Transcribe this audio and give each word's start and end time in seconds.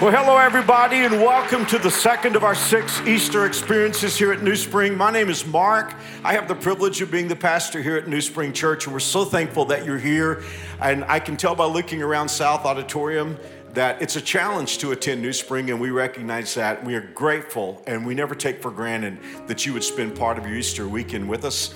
Well, 0.00 0.12
hello, 0.12 0.36
everybody, 0.36 0.98
and 0.98 1.14
welcome 1.14 1.66
to 1.66 1.76
the 1.76 1.90
second 1.90 2.36
of 2.36 2.44
our 2.44 2.54
six 2.54 3.00
Easter 3.00 3.46
experiences 3.46 4.16
here 4.16 4.30
at 4.30 4.44
New 4.44 4.54
Spring. 4.54 4.96
My 4.96 5.10
name 5.10 5.28
is 5.28 5.44
Mark. 5.44 5.92
I 6.22 6.34
have 6.34 6.46
the 6.46 6.54
privilege 6.54 7.00
of 7.00 7.10
being 7.10 7.26
the 7.26 7.34
pastor 7.34 7.82
here 7.82 7.96
at 7.96 8.06
New 8.06 8.20
Spring 8.20 8.52
Church, 8.52 8.86
and 8.86 8.92
we're 8.92 9.00
so 9.00 9.24
thankful 9.24 9.64
that 9.64 9.84
you're 9.84 9.98
here. 9.98 10.44
And 10.80 11.04
I 11.06 11.18
can 11.18 11.36
tell 11.36 11.56
by 11.56 11.64
looking 11.64 12.00
around 12.00 12.28
South 12.28 12.64
Auditorium 12.64 13.36
that 13.74 14.00
it's 14.00 14.14
a 14.14 14.20
challenge 14.20 14.78
to 14.78 14.92
attend 14.92 15.20
New 15.20 15.32
Spring, 15.32 15.68
and 15.70 15.80
we 15.80 15.90
recognize 15.90 16.54
that. 16.54 16.84
We 16.84 16.94
are 16.94 17.00
grateful, 17.00 17.82
and 17.88 18.06
we 18.06 18.14
never 18.14 18.36
take 18.36 18.62
for 18.62 18.70
granted 18.70 19.18
that 19.48 19.66
you 19.66 19.72
would 19.72 19.82
spend 19.82 20.16
part 20.16 20.38
of 20.38 20.46
your 20.46 20.54
Easter 20.54 20.88
weekend 20.88 21.28
with 21.28 21.44
us. 21.44 21.74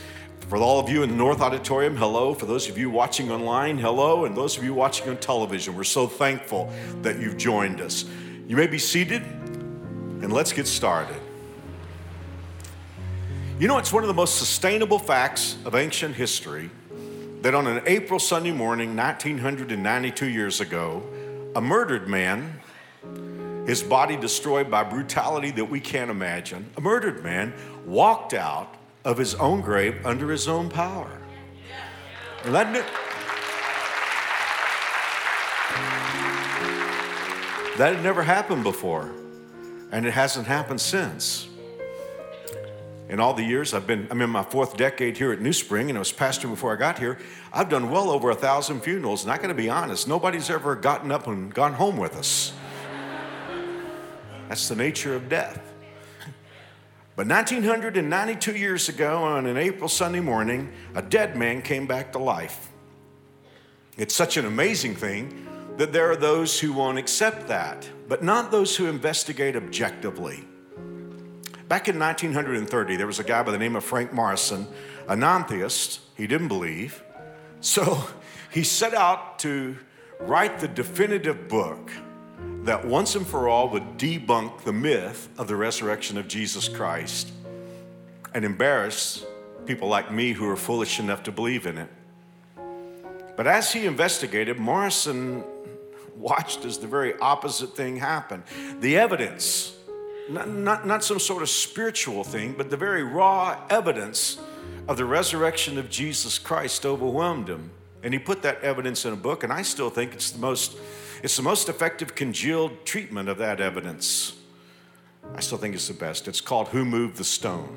For 0.53 0.59
all 0.59 0.79
of 0.79 0.91
you 0.91 1.03
in 1.03 1.09
the 1.09 1.17
North 1.17 1.41
Auditorium, 1.41 1.97
hello. 1.97 2.35
For 2.35 2.45
those 2.45 2.69
of 2.69 2.77
you 2.77 2.91
watching 2.91 3.31
online, 3.31 3.79
hello. 3.79 4.27
And 4.27 4.37
those 4.37 4.59
of 4.59 4.63
you 4.63 4.75
watching 4.75 5.09
on 5.09 5.17
television, 5.17 5.75
we're 5.75 5.83
so 5.83 6.07
thankful 6.07 6.71
that 7.01 7.19
you've 7.19 7.39
joined 7.39 7.81
us. 7.81 8.05
You 8.47 8.57
may 8.57 8.67
be 8.67 8.79
seated, 8.79 9.23
and 9.23 10.31
let's 10.31 10.53
get 10.53 10.67
started. 10.67 11.17
You 13.59 13.67
know, 13.67 13.79
it's 13.79 13.95
one 13.95 14.03
of 14.03 14.09
the 14.09 14.15
most 14.15 14.37
sustainable 14.37 14.99
facts 14.99 15.57
of 15.65 15.75
ancient 15.75 16.17
history 16.17 16.69
that 17.41 17.55
on 17.55 17.67
an 17.67 17.83
April 17.87 18.21
Sunday 18.21 18.53
morning, 18.53 18.95
1992 18.95 20.29
years 20.29 20.61
ago, 20.61 21.03
a 21.57 21.63
murdered 21.63 22.09
man, 22.09 22.61
his 23.67 23.83
body 23.83 24.19
destroyed 24.19 24.71
by 24.71 24.85
brutality 24.85 25.51
that 25.53 25.65
we 25.65 25.81
can't 25.81 26.11
imagine, 26.11 26.69
a 26.77 26.83
murdered 26.83 27.25
man 27.25 27.55
walked 27.87 28.35
out 28.35 28.77
of 29.05 29.19
his 29.19 29.35
own 29.37 29.61
grave 29.61 30.05
under 30.05 30.31
his 30.31 30.49
own 30.49 30.69
power. 30.69 31.11
That, 32.45 32.73
that 37.79 37.95
had 37.95 38.03
never 38.03 38.23
happened 38.23 38.65
before, 38.65 39.11
and 39.91 40.07
it 40.07 40.13
hasn't 40.13 40.47
happened 40.47 40.81
since. 40.81 41.49
In 43.09 43.21
all 43.21 43.35
the 43.35 43.45
years 43.45 43.75
I've 43.75 43.87
been, 43.87 44.09
I'm 44.11 44.21
in 44.23 44.31
my 44.31 44.43
fourth 44.43 44.77
decade 44.77 45.17
here 45.19 45.33
at 45.33 45.41
New 45.41 45.53
Spring, 45.53 45.89
and 45.91 45.99
I 45.99 46.01
was 46.01 46.11
pastor 46.13 46.49
before 46.49 46.73
I 46.73 46.77
got 46.77 46.99
here. 46.99 47.19
I've 47.53 47.69
done 47.69 47.91
well 47.91 48.11
over 48.11 48.31
a 48.31 48.35
thousand 48.35 48.81
funerals, 48.81 49.23
and 49.23 49.33
I 49.33 49.37
got 49.37 49.49
to 49.49 49.55
be 49.55 49.69
honest, 49.69 50.09
nobody's 50.09 50.49
ever 50.51 50.75
gotten 50.75 51.13
up 51.13 51.27
and 51.27 51.53
gone 51.53 51.75
home 51.75 51.97
with 51.97 52.17
us. 52.17 52.53
That's 54.49 54.69
the 54.69 54.77
nature 54.77 55.15
of 55.15 55.29
death. 55.29 55.72
But 57.23 57.29
1992 57.29 58.57
years 58.57 58.89
ago, 58.89 59.23
on 59.23 59.47
an 59.47 59.57
April 59.57 59.89
Sunday 59.89 60.19
morning, 60.19 60.73
a 60.97 61.03
dead 61.03 61.37
man 61.37 61.63
came 61.63 61.87
back 61.87 62.11
to 62.15 62.19
life. 62.19 62.73
It's 63.97 64.13
such 64.13 64.37
an 64.39 64.45
amazing 64.45 64.97
thing 64.97 65.47
that 65.77 65.93
there 65.93 66.11
are 66.11 66.17
those 66.17 66.59
who 66.59 66.73
won't 66.73 66.99
accept 66.99 67.47
that, 67.47 67.89
but 68.09 68.25
not 68.25 68.51
those 68.51 68.77
who 68.77 68.87
investigate 68.87 69.55
objectively. 69.55 70.43
Back 71.69 71.87
in 71.87 71.97
1930, 71.97 72.97
there 72.97 73.07
was 73.07 73.21
a 73.21 73.25
guy 73.25 73.41
by 73.45 73.53
the 73.53 73.59
name 73.59 73.77
of 73.77 73.85
Frank 73.85 74.13
Morison, 74.13 74.67
a 75.07 75.15
non 75.15 75.45
theist. 75.45 76.01
He 76.17 76.27
didn't 76.27 76.49
believe. 76.49 77.05
So 77.61 78.05
he 78.51 78.65
set 78.65 78.95
out 78.95 79.39
to 79.39 79.79
write 80.19 80.59
the 80.59 80.67
definitive 80.67 81.47
book 81.47 81.93
that 82.65 82.85
once 82.85 83.17
and 83.17 83.27
for 83.27 83.49
all 83.49 83.69
would 83.71 83.99
debunk 83.99 84.63
the 84.63 84.73
myth 84.73 85.29
of 85.37 85.49
the 85.49 85.57
resurrection 85.57 86.17
of 86.17 86.29
Jesus 86.29 86.69
Christ 86.69 87.33
and 88.35 88.45
embarrass 88.45 89.25
people 89.67 89.89
like 89.89 90.13
me 90.13 90.33
who 90.33 90.49
are 90.49 90.57
foolish 90.57 91.01
enough 91.01 91.25
to 91.25 91.33
believe 91.33 91.67
in 91.67 91.79
it. 91.79 91.89
But 93.37 93.47
as 93.47 93.73
he 93.73 93.87
investigated, 93.87 94.59
Morison 94.59 95.43
watched 96.17 96.65
as 96.65 96.79
the 96.79 96.87
very 96.87 97.19
opposite 97.19 97.75
thing 97.75 97.97
happened. 97.97 98.45
The 98.81 98.97
evidence, 98.97 99.75
not, 100.31 100.49
not, 100.49 100.87
not 100.87 101.03
some 101.03 101.19
sort 101.19 101.43
of 101.43 101.49
spiritual 101.49 102.23
thing, 102.23 102.55
but 102.57 102.71
the 102.71 102.77
very 102.77 103.03
raw 103.03 103.61
evidence 103.71 104.39
of 104.87 104.97
the 104.97 105.05
resurrection 105.05 105.79
of 105.79 105.91
Jesus 105.91 106.39
Christ 106.39 106.87
overwhelmed 106.87 107.49
him. 107.49 107.71
And 108.05 108.13
he 108.13 108.21
put 108.21 108.43
that 108.43 108.63
evidence 108.63 109.05
in 109.05 109.13
a 109.13 109.17
book, 109.17 109.43
and 109.43 109.53
I 109.53 109.63
still 109.63 109.91
think 109.91 110.13
it's 110.13 110.31
the 110.31 110.41
most 110.41 110.77
it's 111.23 111.37
the 111.37 111.43
most 111.43 111.69
effective 111.69 112.15
congealed 112.15 112.85
treatment 112.85 113.29
of 113.29 113.39
that 113.39 113.61
evidence. 113.61 114.35
I 115.35 115.41
still 115.41 115.59
think 115.59 115.75
it's 115.75 115.89
the 115.89 115.95
best. 115.95 116.27
It's 116.27 116.41
called 116.41 116.69
Who 116.69 116.85
Moved 116.85 117.17
the 117.17 117.25
Stone. 117.25 117.77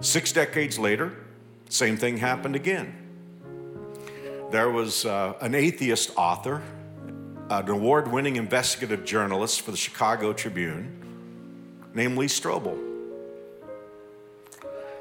Six 0.00 0.32
decades 0.32 0.78
later, 0.78 1.16
same 1.70 1.96
thing 1.96 2.18
happened 2.18 2.54
again. 2.56 2.94
There 4.50 4.70
was 4.70 5.04
uh, 5.04 5.34
an 5.40 5.54
atheist 5.54 6.12
author, 6.16 6.62
an 7.50 7.68
award 7.68 8.12
winning 8.12 8.36
investigative 8.36 9.04
journalist 9.04 9.62
for 9.62 9.70
the 9.70 9.76
Chicago 9.76 10.32
Tribune, 10.32 10.94
named 11.94 12.16
Lee 12.16 12.26
Strobel. 12.26 12.78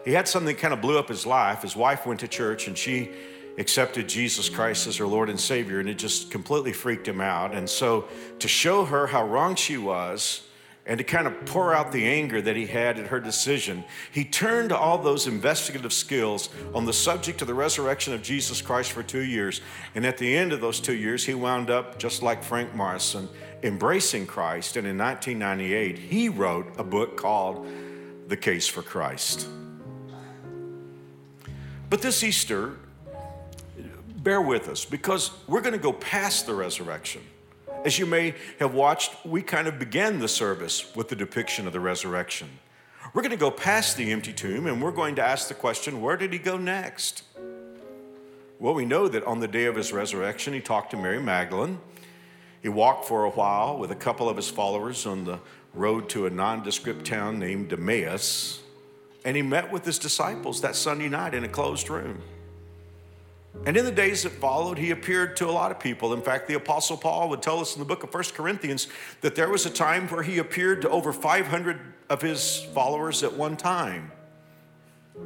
He 0.04 0.14
had 0.14 0.28
something 0.28 0.56
that 0.56 0.62
kind 0.62 0.74
of 0.74 0.80
blew 0.80 0.98
up 0.98 1.10
his 1.10 1.26
life. 1.26 1.64
His 1.64 1.76
wife 1.76 2.06
went 2.06 2.22
to 2.22 2.30
church 2.30 2.68
and 2.68 2.78
she 2.78 3.12
accepted 3.58 4.08
Jesus 4.08 4.50
Christ 4.50 4.88
as 4.88 4.98
her 4.98 5.08
Lord 5.08 5.30
and 5.30 5.40
Savior, 5.40 5.80
and 5.80 5.90
it 5.90 5.98
just 5.98 6.30
completely 6.32 6.74
freaked 6.74 7.08
him 7.08 7.22
out. 7.22 7.56
And 7.56 7.70
so, 7.70 8.08
to 8.40 8.48
show 8.48 8.86
her 8.86 9.08
how 9.08 9.26
wrong 9.26 9.56
she 9.56 9.78
was, 9.78 10.48
and 10.88 10.98
to 10.98 11.04
kind 11.04 11.28
of 11.28 11.46
pour 11.46 11.74
out 11.74 11.92
the 11.92 12.06
anger 12.08 12.42
that 12.42 12.56
he 12.56 12.66
had 12.66 12.98
at 12.98 13.08
her 13.08 13.20
decision, 13.20 13.84
he 14.12 14.24
turned 14.24 14.72
all 14.72 14.98
those 14.98 15.28
investigative 15.28 15.92
skills 15.92 16.50
on 16.74 16.86
the 16.86 16.94
subject 16.94 17.42
of 17.42 17.48
the 17.48 17.54
resurrection 17.54 18.14
of 18.14 18.24
Jesus 18.24 18.62
Christ 18.62 18.94
for 18.94 19.04
two 19.04 19.24
years. 19.24 19.60
And 19.96 20.06
at 20.06 20.18
the 20.18 20.36
end 20.36 20.54
of 20.54 20.62
those 20.62 20.80
two 20.80 20.96
years, 20.96 21.26
he 21.26 21.34
wound 21.34 21.70
up, 21.70 22.00
just 22.00 22.24
like 22.24 22.42
Frank 22.42 22.74
Morison, 22.74 23.28
embracing 23.64 24.28
Christ. 24.28 24.78
And 24.78 24.88
in 24.88 24.98
1998, 24.98 26.00
he 26.00 26.30
wrote 26.30 26.68
a 26.78 26.86
book 26.86 27.18
called 27.18 27.68
The 28.30 28.38
Case 28.38 28.66
for 28.66 28.82
Christ. 28.82 29.46
But 31.90 32.02
this 32.02 32.24
Easter, 32.24 32.78
bear 34.28 34.42
with 34.42 34.68
us 34.68 34.84
because 34.84 35.32
we're 35.48 35.62
going 35.62 35.72
to 35.72 35.80
go 35.80 35.94
past 35.94 36.46
the 36.48 36.54
resurrection. 36.54 37.22
As 37.86 37.98
you 37.98 38.06
may 38.06 38.36
have 38.60 38.74
watched, 38.74 39.26
we 39.26 39.42
kind 39.42 39.70
of 39.70 39.80
began 39.80 40.20
the 40.20 40.28
service 40.28 40.94
with 40.98 41.08
the 41.08 41.16
depiction 41.16 41.66
of 41.66 41.72
the 41.72 41.80
resurrection. 41.80 42.50
We're 43.14 43.22
going 43.22 43.32
to 43.32 43.38
go 43.38 43.50
past 43.50 43.96
the 43.96 44.12
empty 44.12 44.34
tomb 44.34 44.68
and 44.68 44.84
we're 44.84 44.92
going 44.92 45.16
to 45.16 45.24
ask 45.24 45.48
the 45.48 45.54
question 45.54 46.02
where 46.02 46.18
did 46.18 46.34
he 46.34 46.40
go 46.40 46.58
next? 46.58 47.24
Well, 48.60 48.74
we 48.74 48.84
know 48.84 49.08
that 49.08 49.24
on 49.24 49.40
the 49.40 49.48
day 49.48 49.64
of 49.64 49.78
his 49.78 49.94
resurrection, 49.94 50.52
he 50.52 50.60
talked 50.60 50.92
to 50.92 50.98
Mary 50.98 51.22
Magdalene. 51.22 51.80
He 52.62 52.68
walked 52.68 53.06
for 53.06 53.24
a 53.24 53.30
while 53.30 53.78
with 53.78 53.92
a 53.92 53.96
couple 53.96 54.28
of 54.28 54.36
his 54.36 54.50
followers 54.50 55.06
on 55.06 55.24
the 55.24 55.40
road 55.74 56.10
to 56.10 56.26
a 56.26 56.30
nondescript 56.30 57.06
town 57.06 57.40
named 57.40 57.72
Emmaus, 57.72 58.60
and 59.24 59.38
he 59.38 59.42
met 59.42 59.72
with 59.72 59.86
his 59.86 59.98
disciples 59.98 60.60
that 60.60 60.76
Sunday 60.76 61.08
night 61.08 61.34
in 61.34 61.46
a 61.46 61.48
closed 61.48 61.90
room. 61.90 62.22
And 63.66 63.76
in 63.76 63.84
the 63.84 63.92
days 63.92 64.24
that 64.24 64.32
followed, 64.32 64.78
he 64.78 64.92
appeared 64.92 65.36
to 65.38 65.50
a 65.50 65.52
lot 65.52 65.72
of 65.72 65.80
people. 65.80 66.14
In 66.14 66.22
fact, 66.22 66.48
the 66.48 66.54
Apostle 66.54 66.96
Paul 66.96 67.30
would 67.30 67.42
tell 67.42 67.60
us 67.60 67.76
in 67.76 67.80
the 67.80 67.86
book 67.86 68.04
of 68.04 68.12
First 68.12 68.34
Corinthians 68.34 68.88
that 69.22 69.36
there 69.36 69.50
was 69.50 69.66
a 69.66 69.70
time 69.70 70.08
where 70.08 70.24
he 70.24 70.38
appeared 70.38 70.82
to 70.84 70.90
over 70.90 71.12
500 71.12 71.80
of 72.10 72.22
his 72.22 72.66
followers 72.74 73.24
at 73.24 73.34
one 73.34 73.58
time. 73.58 74.12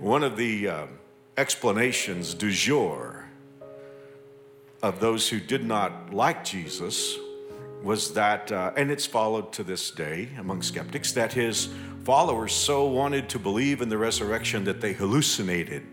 one 0.00 0.22
of 0.22 0.36
the 0.36 0.68
uh, 0.68 0.86
explanations 1.36 2.34
du 2.34 2.50
jour 2.50 3.24
of 4.82 5.00
those 5.00 5.28
who 5.30 5.40
did 5.40 5.64
not 5.64 6.12
like 6.12 6.44
Jesus 6.44 7.16
was 7.84 8.14
that, 8.14 8.50
uh, 8.50 8.72
and 8.76 8.90
it's 8.90 9.04
followed 9.04 9.52
to 9.52 9.62
this 9.62 9.90
day 9.90 10.30
among 10.38 10.62
skeptics, 10.62 11.12
that 11.12 11.34
his 11.34 11.68
followers 12.02 12.52
so 12.52 12.86
wanted 12.86 13.28
to 13.28 13.38
believe 13.38 13.82
in 13.82 13.90
the 13.90 13.98
resurrection 13.98 14.64
that 14.64 14.80
they 14.80 14.94
hallucinated. 14.94 15.86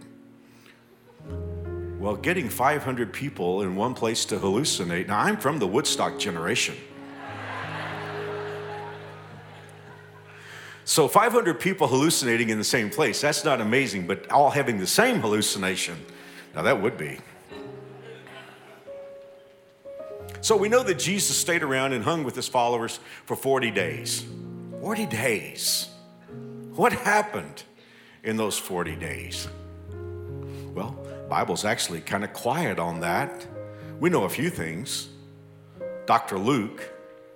Well, 1.99 2.15
getting 2.15 2.49
500 2.49 3.13
people 3.13 3.61
in 3.61 3.75
one 3.75 3.93
place 3.93 4.25
to 4.25 4.37
hallucinate, 4.37 5.07
now 5.07 5.19
I'm 5.19 5.37
from 5.37 5.59
the 5.59 5.67
Woodstock 5.67 6.17
generation. 6.17 6.75
So 10.83 11.07
500 11.07 11.59
people 11.59 11.87
hallucinating 11.87 12.49
in 12.49 12.57
the 12.57 12.63
same 12.63 12.89
place, 12.89 13.21
that's 13.21 13.45
not 13.45 13.61
amazing, 13.61 14.07
but 14.07 14.29
all 14.31 14.49
having 14.49 14.79
the 14.79 14.87
same 14.87 15.21
hallucination, 15.21 15.97
now 16.55 16.63
that 16.63 16.81
would 16.81 16.97
be. 16.97 17.19
So 20.41 20.57
we 20.57 20.69
know 20.69 20.81
that 20.81 20.97
Jesus 20.97 21.37
stayed 21.37 21.61
around 21.61 21.93
and 21.93 22.03
hung 22.03 22.23
with 22.23 22.35
his 22.35 22.47
followers 22.47 22.99
for 23.25 23.35
40 23.35 23.69
days. 23.71 24.25
40 24.81 25.05
days. 25.05 25.87
What 26.75 26.91
happened 26.93 27.63
in 28.23 28.37
those 28.37 28.57
40 28.57 28.95
days? 28.95 29.47
Well, 30.73 30.97
Bible's 31.29 31.63
actually 31.63 32.01
kind 32.01 32.23
of 32.23 32.33
quiet 32.33 32.79
on 32.79 33.01
that. 33.01 33.45
We 33.99 34.09
know 34.09 34.23
a 34.23 34.29
few 34.29 34.49
things. 34.49 35.09
Dr. 36.07 36.39
Luke 36.39 36.91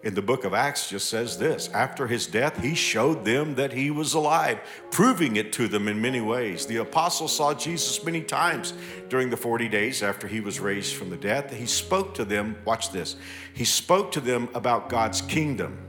in 0.05 0.13
the 0.13 0.21
book 0.21 0.43
of 0.45 0.53
Acts 0.53 0.87
just 0.87 1.09
says 1.09 1.39
this 1.39 1.67
After 1.73 2.05
his 2.05 2.27
death, 2.27 2.61
he 2.61 2.75
showed 2.75 3.25
them 3.25 3.55
that 3.55 3.73
he 3.73 3.89
was 3.89 4.13
alive, 4.13 4.59
proving 4.91 5.35
it 5.35 5.51
to 5.53 5.67
them 5.67 5.87
in 5.87 5.99
many 5.99 6.21
ways. 6.21 6.67
The 6.67 6.77
apostles 6.77 7.35
saw 7.35 7.55
Jesus 7.55 8.01
many 8.05 8.21
times 8.21 8.75
during 9.09 9.31
the 9.31 9.37
40 9.37 9.67
days 9.67 10.03
after 10.03 10.27
he 10.27 10.39
was 10.39 10.59
raised 10.59 10.95
from 10.95 11.09
the 11.09 11.17
dead. 11.17 11.49
He 11.51 11.65
spoke 11.65 12.13
to 12.13 12.23
them, 12.23 12.55
watch 12.65 12.91
this, 12.91 13.15
he 13.53 13.65
spoke 13.65 14.11
to 14.11 14.21
them 14.21 14.47
about 14.53 14.89
God's 14.89 15.21
kingdom. 15.21 15.79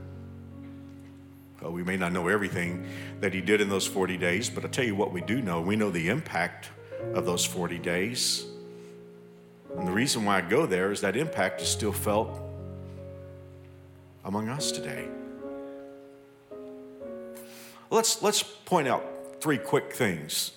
Well, 1.61 1.71
we 1.71 1.83
may 1.83 1.95
not 1.95 2.11
know 2.11 2.27
everything 2.27 2.87
that 3.19 3.35
he 3.35 3.41
did 3.41 3.61
in 3.61 3.69
those 3.69 3.85
40 3.85 4.17
days, 4.17 4.49
but 4.49 4.63
I'll 4.63 4.71
tell 4.71 4.85
you 4.85 4.95
what 4.95 5.11
we 5.11 5.21
do 5.21 5.43
know. 5.43 5.61
We 5.61 5.75
know 5.75 5.91
the 5.91 6.09
impact 6.09 6.69
of 7.13 7.25
those 7.25 7.45
40 7.45 7.77
days. 7.79 8.45
And 9.77 9.87
the 9.87 9.91
reason 9.91 10.25
why 10.25 10.39
I 10.39 10.41
go 10.41 10.65
there 10.65 10.91
is 10.91 11.01
that 11.01 11.15
impact 11.15 11.61
is 11.61 11.67
still 11.67 11.91
felt 11.91 12.46
among 14.27 14.49
us 14.49 14.71
today. 14.71 15.07
Let's, 17.89 18.21
let's 18.21 18.43
point 18.43 18.87
out 18.87 19.41
three 19.41 19.57
quick 19.57 19.93
things 19.93 20.51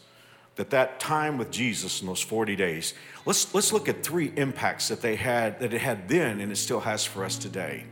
that 0.57 0.71
that 0.71 0.99
time 0.99 1.39
with 1.39 1.51
Jesus 1.51 2.01
in 2.01 2.09
those 2.09 2.21
40 2.21 2.57
days, 2.57 2.93
let's, 3.25 3.55
let's 3.55 3.73
look 3.73 3.89
at 3.89 4.03
three 4.03 4.33
impacts 4.37 4.89
that 4.89 5.01
they 5.01 5.15
had, 5.15 5.61
that 5.61 5.73
it 5.73 5.81
had 5.81 6.09
then 6.09 6.41
and 6.41 6.51
it 6.51 6.57
still 6.57 6.81
has 6.81 7.05
for 7.05 7.25
us 7.25 7.39
today. 7.39 7.85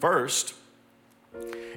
First, 0.00 0.54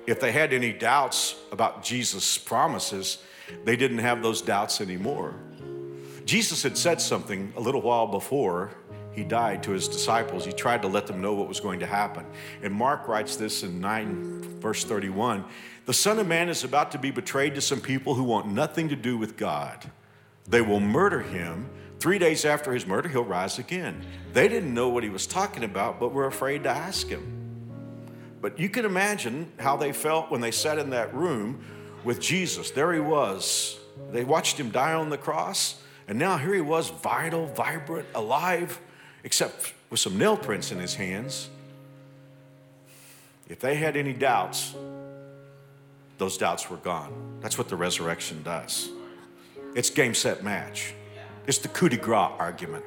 if 0.08 0.20
they 0.20 0.32
had 0.32 0.52
any 0.52 0.74
doubts 0.74 1.36
about 1.52 1.84
Jesus' 1.84 2.38
promises, 2.40 3.20
they 3.64 3.76
didn't 3.76 4.00
have 4.00 4.24
those 4.24 4.42
doubts 4.42 4.82
anymore. 4.82 5.36
Jesus 6.26 6.64
had 6.64 6.76
said 6.76 7.00
something 7.00 7.54
a 7.56 7.60
little 7.60 7.82
while 7.82 8.08
before 8.08 8.72
he 9.18 9.24
died 9.24 9.64
to 9.64 9.72
his 9.72 9.88
disciples, 9.88 10.46
he 10.46 10.52
tried 10.52 10.84
to 10.84 10.88
let 10.88 11.08
them 11.08 11.20
know 11.20 11.34
what 11.34 11.48
was 11.48 11.60
going 11.60 11.80
to 11.80 11.88
happen. 11.88 12.24
And 12.62 12.72
Mark 12.72 13.08
writes 13.08 13.36
this 13.36 13.64
in 13.64 13.82
9, 13.82 14.60
verse 14.62 14.84
31 14.84 15.44
The 15.88 15.94
Son 15.94 16.20
of 16.20 16.28
Man 16.28 16.50
is 16.50 16.64
about 16.64 16.92
to 16.92 17.00
be 17.00 17.10
betrayed 17.10 17.56
to 17.56 17.62
some 17.62 17.82
people 17.82 18.14
who 18.14 18.24
want 18.24 18.46
nothing 18.46 18.90
to 18.90 18.96
do 18.96 19.18
with 19.18 19.36
God. 19.36 19.90
They 20.48 20.62
will 20.62 20.80
murder 20.80 21.22
him. 21.22 21.68
Three 22.00 22.20
days 22.20 22.46
after 22.46 22.72
his 22.72 22.86
murder, 22.86 23.10
he'll 23.10 23.24
rise 23.24 23.58
again. 23.58 24.06
They 24.34 24.48
didn't 24.48 24.72
know 24.72 24.90
what 24.90 25.04
he 25.04 25.10
was 25.10 25.26
talking 25.26 25.64
about, 25.64 26.00
but 26.00 26.14
were 26.14 26.28
afraid 26.28 26.62
to 26.66 26.70
ask 26.70 27.08
him. 27.08 27.34
But 28.40 28.60
you 28.60 28.70
can 28.70 28.86
imagine 28.86 29.52
how 29.58 29.78
they 29.78 29.94
felt 29.94 30.30
when 30.30 30.42
they 30.42 30.52
sat 30.52 30.78
in 30.78 30.92
that 30.92 31.12
room 31.12 31.66
with 32.04 32.22
Jesus. 32.22 32.70
There 32.70 32.94
he 32.94 33.00
was. 33.00 33.80
They 34.12 34.24
watched 34.24 34.60
him 34.60 34.70
die 34.70 34.94
on 34.94 35.10
the 35.10 35.18
cross, 35.18 35.82
and 36.08 36.20
now 36.20 36.38
here 36.38 36.54
he 36.54 36.62
was, 36.62 36.90
vital, 36.90 37.48
vibrant, 37.48 38.06
alive 38.14 38.80
except 39.28 39.74
with 39.90 40.00
some 40.00 40.18
nail 40.18 40.38
prints 40.38 40.72
in 40.72 40.80
his 40.80 40.96
hands. 40.96 41.50
If 43.50 43.60
they 43.60 43.76
had 43.76 43.98
any 43.98 44.14
doubts, 44.14 44.74
those 46.18 46.38
doubts 46.38 46.70
were 46.70 46.78
gone. 46.78 47.12
That's 47.42 47.58
what 47.58 47.68
the 47.68 47.76
resurrection 47.76 48.42
does. 48.42 48.90
It's 49.76 49.90
game, 49.90 50.14
set, 50.14 50.46
match. 50.46 50.94
It's 51.46 51.58
the 51.58 51.68
coup 51.68 51.90
de 51.90 51.98
grace 51.98 52.32
argument. 52.40 52.86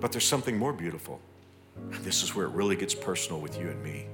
But 0.00 0.12
there's 0.12 0.24
something 0.24 0.56
more 0.56 0.72
beautiful. 0.72 1.20
This 2.02 2.22
is 2.22 2.32
where 2.32 2.46
it 2.46 2.52
really 2.52 2.76
gets 2.76 2.94
personal 2.94 3.40
with 3.40 3.58
you 3.58 3.70
and 3.70 3.82
me. 3.82 4.06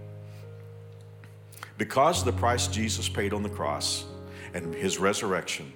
Because 1.77 2.21
of 2.21 2.25
the 2.25 2.41
price 2.41 2.67
Jesus 2.67 3.11
paid 3.11 3.35
on 3.35 3.43
the 3.43 3.51
cross 3.51 4.07
and 4.55 4.75
his 4.75 4.97
resurrection, 4.97 5.71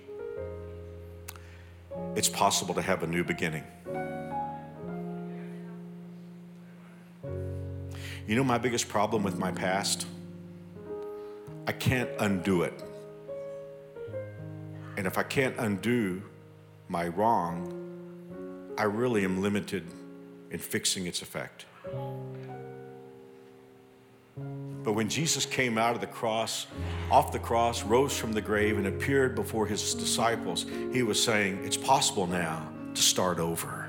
it's 2.16 2.30
possible 2.30 2.74
to 2.74 2.82
have 2.82 3.02
a 3.02 3.06
new 3.06 3.24
beginning. 3.24 3.64
You 8.26 8.36
know, 8.36 8.44
my 8.44 8.56
biggest 8.56 8.88
problem 8.88 9.22
with 9.22 9.38
my 9.38 9.50
past? 9.50 10.06
I 11.66 11.72
can't 11.72 12.08
undo 12.20 12.62
it. 12.62 12.72
And 14.96 15.06
if 15.06 15.18
I 15.18 15.22
can't 15.22 15.54
undo 15.58 16.22
my 16.88 17.08
wrong, 17.08 17.70
I 18.78 18.84
really 18.84 19.24
am 19.24 19.42
limited 19.42 19.84
in 20.50 20.58
fixing 20.58 21.06
its 21.06 21.20
effect. 21.20 21.66
But 24.36 24.92
when 24.92 25.08
Jesus 25.08 25.44
came 25.44 25.76
out 25.76 25.94
of 25.94 26.00
the 26.00 26.06
cross, 26.06 26.66
off 27.10 27.30
the 27.30 27.38
cross, 27.38 27.82
rose 27.82 28.16
from 28.16 28.32
the 28.32 28.40
grave, 28.40 28.78
and 28.78 28.86
appeared 28.86 29.34
before 29.34 29.66
his 29.66 29.94
disciples, 29.94 30.64
he 30.92 31.02
was 31.02 31.22
saying, 31.22 31.62
It's 31.64 31.76
possible 31.76 32.26
now 32.26 32.70
to 32.94 33.02
start 33.02 33.38
over. 33.38 33.88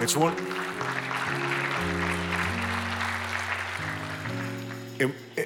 It's 0.00 0.16
one. 0.16 0.36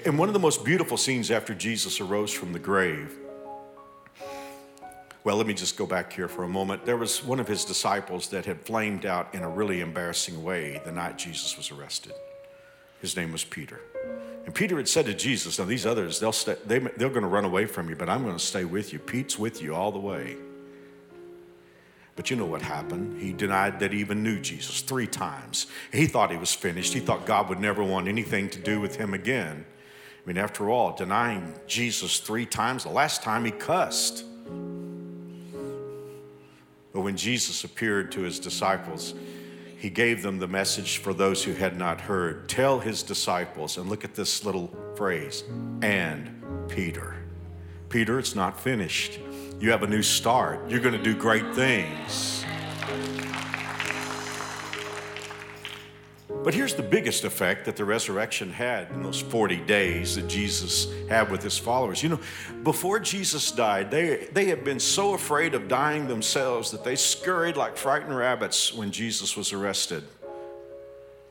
And, 0.04 0.18
one 0.18 0.28
of 0.28 0.34
the 0.34 0.40
most 0.40 0.64
beautiful 0.64 0.96
scenes 0.96 1.30
after 1.30 1.54
Jesus 1.54 2.00
arose 2.00 2.32
from 2.32 2.52
the 2.52 2.58
grave. 2.58 3.16
Well, 5.22 5.36
let 5.36 5.46
me 5.46 5.54
just 5.54 5.76
go 5.76 5.86
back 5.86 6.12
here 6.12 6.28
for 6.28 6.44
a 6.44 6.48
moment. 6.48 6.86
There 6.86 6.96
was 6.96 7.22
one 7.22 7.40
of 7.40 7.46
his 7.46 7.64
disciples 7.64 8.28
that 8.28 8.46
had 8.46 8.60
flamed 8.60 9.04
out 9.04 9.34
in 9.34 9.42
a 9.42 9.48
really 9.48 9.80
embarrassing 9.80 10.42
way 10.42 10.80
the 10.84 10.92
night 10.92 11.18
Jesus 11.18 11.56
was 11.56 11.70
arrested. 11.70 12.12
His 13.00 13.16
name 13.16 13.32
was 13.32 13.44
Peter. 13.44 13.80
And 14.46 14.54
Peter 14.54 14.76
had 14.76 14.88
said 14.88 15.06
to 15.06 15.14
Jesus, 15.14 15.58
Now, 15.58 15.66
these 15.66 15.84
others, 15.84 16.20
they'll 16.20 16.32
stay, 16.32 16.56
they, 16.66 16.78
they're 16.78 17.10
going 17.10 17.22
to 17.22 17.28
run 17.28 17.44
away 17.44 17.66
from 17.66 17.90
you, 17.90 17.96
but 17.96 18.08
I'm 18.08 18.22
going 18.22 18.36
to 18.36 18.44
stay 18.44 18.64
with 18.64 18.92
you. 18.92 18.98
Pete's 18.98 19.38
with 19.38 19.62
you 19.62 19.74
all 19.74 19.92
the 19.92 19.98
way. 19.98 20.36
But 22.16 22.30
you 22.30 22.36
know 22.36 22.46
what 22.46 22.62
happened? 22.62 23.20
He 23.20 23.32
denied 23.32 23.80
that 23.80 23.92
he 23.92 24.00
even 24.00 24.22
knew 24.22 24.40
Jesus 24.40 24.80
three 24.80 25.06
times. 25.06 25.66
He 25.92 26.06
thought 26.06 26.30
he 26.30 26.36
was 26.36 26.52
finished. 26.52 26.92
He 26.92 27.00
thought 27.00 27.24
God 27.24 27.48
would 27.48 27.60
never 27.60 27.82
want 27.82 28.08
anything 28.08 28.50
to 28.50 28.58
do 28.58 28.80
with 28.80 28.96
him 28.96 29.14
again. 29.14 29.64
I 30.22 30.28
mean, 30.28 30.36
after 30.36 30.70
all, 30.70 30.94
denying 30.94 31.54
Jesus 31.66 32.20
three 32.20 32.46
times, 32.46 32.84
the 32.84 32.90
last 32.90 33.22
time 33.22 33.44
he 33.44 33.50
cussed. 33.50 34.24
But 36.92 37.00
when 37.00 37.16
Jesus 37.16 37.64
appeared 37.64 38.12
to 38.12 38.20
his 38.20 38.38
disciples, 38.38 39.14
he 39.78 39.88
gave 39.88 40.22
them 40.22 40.38
the 40.38 40.46
message 40.46 40.98
for 40.98 41.14
those 41.14 41.42
who 41.42 41.54
had 41.54 41.78
not 41.78 42.02
heard. 42.02 42.48
Tell 42.48 42.80
his 42.80 43.02
disciples, 43.02 43.78
and 43.78 43.88
look 43.88 44.04
at 44.04 44.14
this 44.14 44.44
little 44.44 44.70
phrase, 44.94 45.42
and 45.80 46.42
Peter. 46.68 47.16
Peter, 47.88 48.18
it's 48.18 48.34
not 48.34 48.60
finished. 48.60 49.18
You 49.58 49.70
have 49.70 49.82
a 49.82 49.86
new 49.86 50.02
start. 50.02 50.68
You're 50.68 50.80
going 50.80 50.96
to 50.96 51.02
do 51.02 51.16
great 51.16 51.54
things. 51.54 52.29
But 56.42 56.54
here's 56.54 56.74
the 56.74 56.82
biggest 56.82 57.24
effect 57.24 57.66
that 57.66 57.76
the 57.76 57.84
resurrection 57.84 58.50
had 58.50 58.90
in 58.92 59.02
those 59.02 59.20
40 59.20 59.58
days 59.58 60.16
that 60.16 60.26
Jesus 60.26 60.88
had 61.06 61.30
with 61.30 61.42
his 61.42 61.58
followers. 61.58 62.02
You 62.02 62.08
know, 62.10 62.20
before 62.62 62.98
Jesus 62.98 63.52
died, 63.52 63.90
they, 63.90 64.28
they 64.32 64.46
had 64.46 64.64
been 64.64 64.80
so 64.80 65.12
afraid 65.12 65.54
of 65.54 65.68
dying 65.68 66.08
themselves 66.08 66.70
that 66.70 66.82
they 66.82 66.96
scurried 66.96 67.58
like 67.58 67.76
frightened 67.76 68.16
rabbits 68.16 68.72
when 68.72 68.90
Jesus 68.90 69.36
was 69.36 69.52
arrested. 69.52 70.02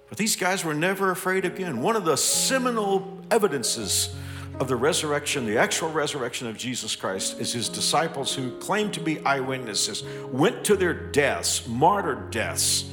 But 0.10 0.20
these 0.20 0.36
guys 0.36 0.64
were 0.64 0.76
never 0.76 1.10
afraid 1.10 1.44
again. 1.44 1.82
One 1.82 1.96
of 1.96 2.06
the 2.06 2.16
seminal 2.16 3.20
evidences 3.32 4.16
of 4.60 4.68
the 4.68 4.76
resurrection, 4.76 5.48
the 5.48 5.58
actual 5.58 5.92
resurrection 5.92 6.48
of 6.48 6.56
Jesus 6.56 6.96
Christ, 6.96 7.40
is 7.40 7.52
his 7.52 7.68
disciples 7.68 8.36
who 8.36 8.52
claimed 8.60 8.94
to 8.94 9.00
be 9.00 9.20
eyewitnesses 9.22 10.04
went 10.32 10.64
to 10.66 10.76
their 10.76 10.94
deaths, 10.94 11.68
martyred 11.68 12.30
deaths 12.30 12.86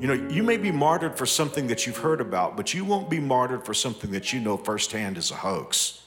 you 0.00 0.06
know, 0.06 0.14
you 0.30 0.42
may 0.42 0.56
be 0.56 0.72
martyred 0.72 1.18
for 1.18 1.26
something 1.26 1.66
that 1.66 1.86
you've 1.86 1.98
heard 1.98 2.22
about, 2.22 2.56
but 2.56 2.72
you 2.72 2.86
won't 2.86 3.10
be 3.10 3.20
martyred 3.20 3.66
for 3.66 3.74
something 3.74 4.10
that 4.12 4.32
you 4.32 4.40
know 4.40 4.56
firsthand 4.56 5.18
is 5.18 5.30
a 5.30 5.34
hoax. 5.34 6.00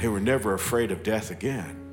They 0.00 0.08
were 0.08 0.20
never 0.20 0.52
afraid 0.52 0.90
of 0.90 1.02
death 1.02 1.30
again. 1.30 1.76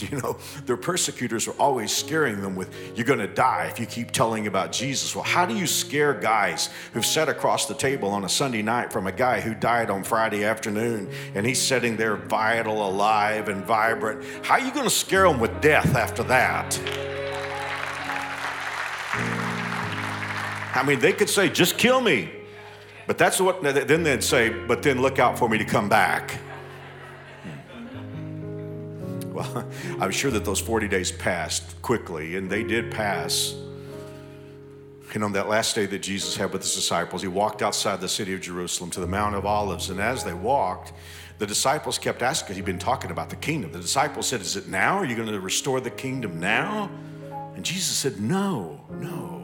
You 0.00 0.18
know, 0.18 0.38
their 0.66 0.76
persecutors 0.76 1.46
were 1.46 1.54
always 1.58 1.94
scaring 1.94 2.40
them 2.42 2.54
with, 2.54 2.74
you're 2.96 3.06
going 3.06 3.18
to 3.18 3.26
die 3.26 3.66
if 3.70 3.80
you 3.80 3.86
keep 3.86 4.10
telling 4.10 4.46
about 4.46 4.72
Jesus. 4.72 5.14
Well, 5.14 5.24
how 5.24 5.46
do 5.46 5.54
you 5.54 5.66
scare 5.66 6.14
guys 6.14 6.68
who've 6.92 7.04
sat 7.04 7.28
across 7.28 7.66
the 7.66 7.74
table 7.74 8.10
on 8.10 8.24
a 8.24 8.28
Sunday 8.28 8.62
night 8.62 8.92
from 8.92 9.06
a 9.06 9.12
guy 9.12 9.40
who 9.40 9.54
died 9.54 9.90
on 9.90 10.02
Friday 10.02 10.44
afternoon 10.44 11.10
and 11.34 11.46
he's 11.46 11.60
sitting 11.60 11.96
there 11.96 12.16
vital, 12.16 12.86
alive, 12.86 13.48
and 13.48 13.64
vibrant? 13.64 14.24
How 14.42 14.54
are 14.54 14.60
you 14.60 14.72
going 14.72 14.84
to 14.84 14.90
scare 14.90 15.28
them 15.28 15.40
with 15.40 15.60
death 15.60 15.94
after 15.96 16.22
that? 16.24 17.09
I 20.80 20.82
mean, 20.82 20.98
they 20.98 21.12
could 21.12 21.28
say, 21.28 21.50
just 21.50 21.76
kill 21.76 22.00
me. 22.00 22.30
But 23.06 23.18
that's 23.18 23.38
what, 23.38 23.62
then 23.62 24.02
they'd 24.02 24.24
say, 24.24 24.48
but 24.48 24.82
then 24.82 25.02
look 25.02 25.18
out 25.18 25.38
for 25.38 25.48
me 25.48 25.58
to 25.58 25.64
come 25.64 25.88
back. 25.88 26.38
Hmm. 27.42 29.32
Well, 29.34 29.44
Well, 29.54 29.68
I'm 30.00 30.10
sure 30.10 30.30
that 30.30 30.44
those 30.44 30.60
40 30.60 30.88
days 30.88 31.12
passed 31.12 31.80
quickly, 31.82 32.36
and 32.36 32.50
they 32.50 32.62
did 32.62 32.90
pass. 32.90 33.54
And 35.12 35.24
on 35.24 35.32
that 35.32 35.48
last 35.48 35.74
day 35.74 35.86
that 35.86 35.98
Jesus 35.98 36.36
had 36.36 36.52
with 36.52 36.62
his 36.62 36.74
disciples, 36.74 37.20
he 37.20 37.28
walked 37.28 37.62
outside 37.62 38.00
the 38.00 38.08
city 38.08 38.32
of 38.32 38.40
Jerusalem 38.40 38.90
to 38.90 39.00
the 39.00 39.06
Mount 39.06 39.34
of 39.34 39.44
Olives. 39.44 39.90
And 39.90 40.00
as 40.00 40.22
they 40.24 40.32
walked, 40.32 40.92
the 41.38 41.46
disciples 41.46 41.98
kept 41.98 42.22
asking, 42.22 42.56
he'd 42.56 42.64
been 42.64 42.78
talking 42.78 43.10
about 43.10 43.28
the 43.28 43.36
kingdom. 43.36 43.72
The 43.72 43.80
disciples 43.80 44.28
said, 44.28 44.40
Is 44.40 44.56
it 44.56 44.68
now? 44.68 44.98
Are 44.98 45.04
you 45.04 45.16
going 45.16 45.28
to 45.28 45.40
restore 45.40 45.80
the 45.80 45.90
kingdom 45.90 46.38
now? 46.38 46.90
And 47.56 47.64
Jesus 47.64 47.96
said, 47.96 48.20
No, 48.20 48.80
no. 48.90 49.39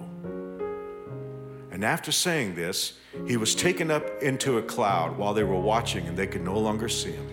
And 1.77 1.85
after 1.85 2.11
saying 2.11 2.55
this, 2.55 2.95
he 3.27 3.37
was 3.37 3.55
taken 3.55 3.91
up 3.91 4.23
into 4.23 4.57
a 4.57 4.63
cloud 4.63 5.19
while 5.19 5.35
they 5.35 5.45
were 5.45 5.61
watching 5.61 6.07
and 6.07 6.17
they 6.17 6.27
could 6.27 6.43
no 6.43 6.59
longer 6.59 6.89
see 6.89 7.13
him. 7.13 7.31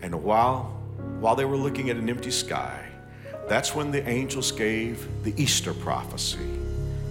And 0.00 0.22
while, 0.22 0.80
while 1.18 1.34
they 1.34 1.44
were 1.44 1.56
looking 1.56 1.90
at 1.90 1.96
an 1.96 2.08
empty 2.08 2.30
sky, 2.30 2.86
that's 3.48 3.74
when 3.74 3.90
the 3.90 4.08
angels 4.08 4.52
gave 4.52 5.08
the 5.24 5.34
Easter 5.42 5.74
prophecy. 5.74 6.38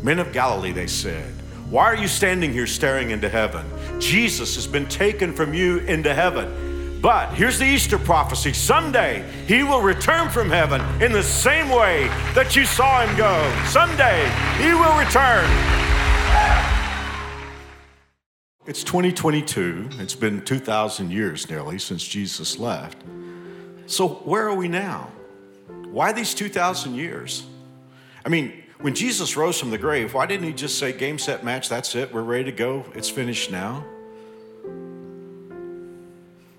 Men 0.02 0.20
of 0.20 0.32
Galilee, 0.32 0.72
they 0.72 0.88
said, 0.88 1.34
why 1.70 1.84
are 1.84 1.98
you 1.98 2.08
standing 2.08 2.54
here 2.54 2.66
staring 2.66 3.12
into 3.12 3.28
heaven? 3.28 3.66
Jesus 4.00 4.56
has 4.56 4.68
been 4.68 4.88
taken 4.88 5.34
from 5.34 5.54
you 5.54 5.80
into 5.80 6.14
heaven. 6.14 7.02
But 7.02 7.34
here's 7.34 7.60
the 7.60 7.66
Easter 7.66 7.98
prophecy 7.98 8.54
someday 8.54 9.30
he 9.48 9.64
will 9.64 9.82
return 9.82 10.30
from 10.30 10.50
heaven 10.50 10.80
in 11.04 11.12
the 11.12 11.24
same 11.24 11.68
way 11.68 12.08
that 12.36 12.56
you 12.56 12.64
saw 12.64 13.06
him 13.06 13.18
go. 13.18 13.36
Someday 13.68 14.32
he 14.64 14.74
will 14.74 14.98
return. 14.98 15.89
It's 18.66 18.84
2022. 18.84 19.90
It's 20.00 20.14
been 20.14 20.42
2,000 20.46 21.12
years 21.12 21.50
nearly 21.50 21.80
since 21.80 22.08
Jesus 22.08 22.60
left. 22.60 22.98
So, 23.88 24.08
where 24.08 24.48
are 24.48 24.54
we 24.54 24.68
now? 24.68 25.10
Why 25.90 26.12
these 26.12 26.36
2,000 26.36 26.94
years? 26.94 27.48
I 28.24 28.30
mean, 28.30 28.54
when 28.80 28.94
Jesus 28.94 29.36
rose 29.36 29.60
from 29.60 29.72
the 29.72 29.78
grave, 29.80 30.14
why 30.14 30.28
didn't 30.28 30.46
he 30.46 30.54
just 30.54 30.78
say, 30.78 30.94
game, 30.94 31.18
set, 31.18 31.44
match, 31.44 31.68
that's 31.68 31.96
it, 31.96 32.14
we're 32.14 32.22
ready 32.22 32.44
to 32.46 32.52
go, 32.52 32.86
it's 32.94 33.10
finished 33.10 33.50
now? 33.50 33.84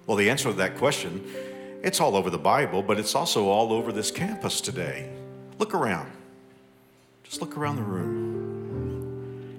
Well, 0.06 0.16
the 0.16 0.28
answer 0.28 0.50
to 0.50 0.56
that 0.56 0.76
question, 0.76 1.24
it's 1.84 2.00
all 2.00 2.16
over 2.16 2.28
the 2.28 2.38
Bible, 2.38 2.82
but 2.82 2.98
it's 2.98 3.14
also 3.14 3.46
all 3.46 3.72
over 3.72 3.92
this 3.92 4.10
campus 4.10 4.60
today. 4.60 5.08
Look 5.58 5.74
around. 5.74 6.10
Just 7.22 7.40
look 7.40 7.56
around 7.56 7.76
the 7.76 7.82
room. 7.82 8.29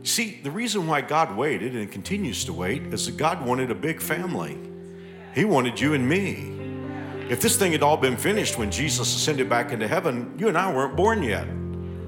See, 0.03 0.39
the 0.43 0.51
reason 0.51 0.88
why 0.88 1.01
God 1.01 1.36
waited 1.36 1.75
and 1.75 1.91
continues 1.91 2.46
to 2.46 2.53
wait 2.53 2.81
is 2.93 3.05
that 3.05 3.17
God 3.17 3.46
wanted 3.46 3.72
a 3.72 3.75
big 3.75 4.01
family. 4.01 4.58
He 5.36 5.46
wanted 5.46 5.79
you 5.79 5.93
and 5.93 6.08
me. 6.08 6.58
If 7.29 7.41
this 7.41 7.55
thing 7.58 7.72
had 7.72 7.84
all 7.84 7.98
been 7.98 8.17
finished 8.17 8.58
when 8.58 8.72
Jesus 8.72 9.15
ascended 9.15 9.48
back 9.50 9.72
into 9.72 9.88
heaven, 9.88 10.34
you 10.38 10.48
and 10.48 10.58
I 10.58 10.74
weren't 10.74 10.96
born 10.96 11.24
yet 11.24 11.48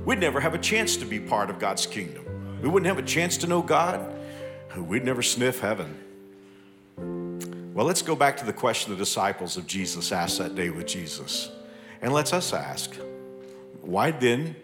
we'd 0.05 0.19
never 0.19 0.39
have 0.39 0.53
a 0.53 0.57
chance 0.57 0.97
to 0.97 1.05
be 1.05 1.19
part 1.19 1.49
of 1.49 1.59
God's 1.59 1.85
kingdom. 1.85 2.25
We 2.61 2.69
wouldn't 2.69 2.87
have 2.87 3.03
a 3.03 3.07
chance 3.07 3.37
to 3.37 3.47
know 3.47 3.61
God. 3.61 4.13
We'd 4.77 5.05
never 5.05 5.21
sniff 5.21 5.59
heaven. 5.59 5.99
Well, 7.73 7.85
let's 7.85 8.01
go 8.01 8.15
back 8.15 8.37
to 8.37 8.45
the 8.45 8.53
question 8.53 8.91
the 8.91 8.97
disciples 8.97 9.57
of 9.57 9.67
Jesus 9.67 10.11
asked 10.11 10.37
that 10.37 10.55
day 10.55 10.69
with 10.69 10.87
Jesus. 10.87 11.49
And 12.01 12.13
let's 12.13 12.33
us 12.33 12.53
ask 12.53 12.95
why 13.81 14.11
then 14.11 14.55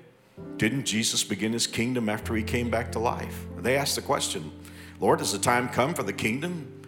didn't 0.58 0.86
Jesus 0.86 1.24
begin 1.24 1.54
his 1.54 1.68
kingdom 1.68 2.10
after 2.10 2.36
he 2.36 2.44
came 2.44 2.70
back 2.70 2.92
to 2.94 3.00
life? 3.00 3.46
They 3.58 3.78
asked 3.78 3.96
the 3.96 4.02
question 4.02 4.52
Lord, 5.00 5.20
has 5.20 5.32
the 5.32 5.40
time 5.40 5.70
come 5.70 5.94
for 5.94 6.04
the 6.04 6.14
kingdom 6.14 6.80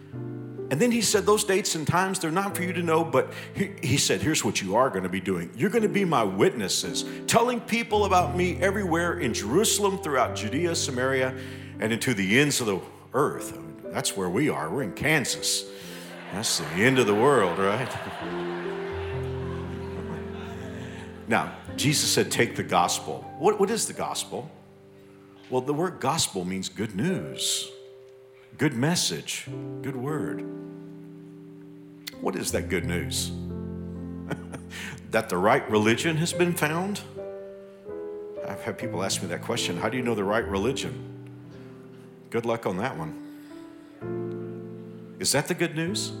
and 0.72 0.80
then 0.80 0.90
he 0.90 1.02
said, 1.02 1.26
Those 1.26 1.44
dates 1.44 1.74
and 1.74 1.86
times, 1.86 2.18
they're 2.18 2.30
not 2.30 2.56
for 2.56 2.62
you 2.62 2.72
to 2.72 2.82
know, 2.82 3.04
but 3.04 3.30
he, 3.52 3.72
he 3.82 3.98
said, 3.98 4.22
Here's 4.22 4.42
what 4.42 4.62
you 4.62 4.74
are 4.74 4.88
going 4.88 5.02
to 5.02 5.10
be 5.10 5.20
doing. 5.20 5.50
You're 5.54 5.68
going 5.68 5.82
to 5.82 5.88
be 5.88 6.06
my 6.06 6.24
witnesses, 6.24 7.04
telling 7.26 7.60
people 7.60 8.06
about 8.06 8.34
me 8.34 8.58
everywhere 8.58 9.20
in 9.20 9.34
Jerusalem, 9.34 9.98
throughout 9.98 10.34
Judea, 10.34 10.74
Samaria, 10.74 11.36
and 11.78 11.92
into 11.92 12.14
the 12.14 12.40
ends 12.40 12.62
of 12.62 12.68
the 12.68 12.80
earth. 13.12 13.58
That's 13.84 14.16
where 14.16 14.30
we 14.30 14.48
are. 14.48 14.70
We're 14.70 14.84
in 14.84 14.94
Kansas. 14.94 15.66
That's 16.32 16.60
the 16.60 16.66
end 16.76 16.98
of 16.98 17.06
the 17.06 17.14
world, 17.14 17.58
right? 17.58 17.86
now, 21.28 21.54
Jesus 21.82 22.08
said, 22.08 22.30
Take 22.30 22.54
the 22.54 22.62
gospel. 22.62 23.28
What, 23.40 23.58
what 23.58 23.68
is 23.68 23.86
the 23.86 23.92
gospel? 23.92 24.48
Well, 25.50 25.62
the 25.62 25.74
word 25.74 25.98
gospel 25.98 26.44
means 26.44 26.68
good 26.68 26.94
news, 26.94 27.68
good 28.56 28.74
message, 28.74 29.48
good 29.82 29.96
word. 29.96 30.44
What 32.20 32.36
is 32.36 32.52
that 32.52 32.68
good 32.68 32.84
news? 32.84 33.32
that 35.10 35.28
the 35.28 35.36
right 35.36 35.68
religion 35.68 36.16
has 36.18 36.32
been 36.32 36.52
found? 36.52 37.00
I've 38.46 38.62
had 38.62 38.78
people 38.78 39.02
ask 39.02 39.20
me 39.20 39.26
that 39.30 39.42
question 39.42 39.76
How 39.76 39.88
do 39.88 39.96
you 39.96 40.04
know 40.04 40.14
the 40.14 40.22
right 40.22 40.46
religion? 40.46 40.94
Good 42.30 42.46
luck 42.46 42.64
on 42.64 42.76
that 42.76 42.96
one. 42.96 43.18
Is 45.18 45.32
that 45.32 45.48
the 45.48 45.54
good 45.54 45.74
news? 45.74 46.12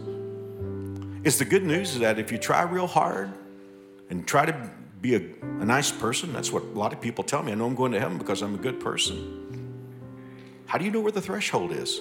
Is 1.22 1.38
the 1.38 1.44
good 1.44 1.62
news 1.62 2.00
that 2.00 2.18
if 2.18 2.32
you 2.32 2.38
try 2.38 2.62
real 2.62 2.88
hard 2.88 3.32
and 4.10 4.26
try 4.26 4.44
to 4.44 4.70
be 5.02 5.16
a, 5.16 5.18
a 5.42 5.64
nice 5.64 5.90
person, 5.90 6.32
that's 6.32 6.52
what 6.52 6.62
a 6.62 6.66
lot 6.66 6.92
of 6.92 7.00
people 7.00 7.24
tell 7.24 7.42
me. 7.42 7.50
I 7.52 7.56
know 7.56 7.66
I'm 7.66 7.74
going 7.74 7.92
to 7.92 8.00
heaven 8.00 8.18
because 8.18 8.40
I'm 8.40 8.54
a 8.54 8.58
good 8.58 8.78
person. 8.78 9.40
How 10.66 10.78
do 10.78 10.84
you 10.84 10.90
know 10.90 11.00
where 11.00 11.12
the 11.12 11.20
threshold 11.20 11.72
is? 11.72 12.00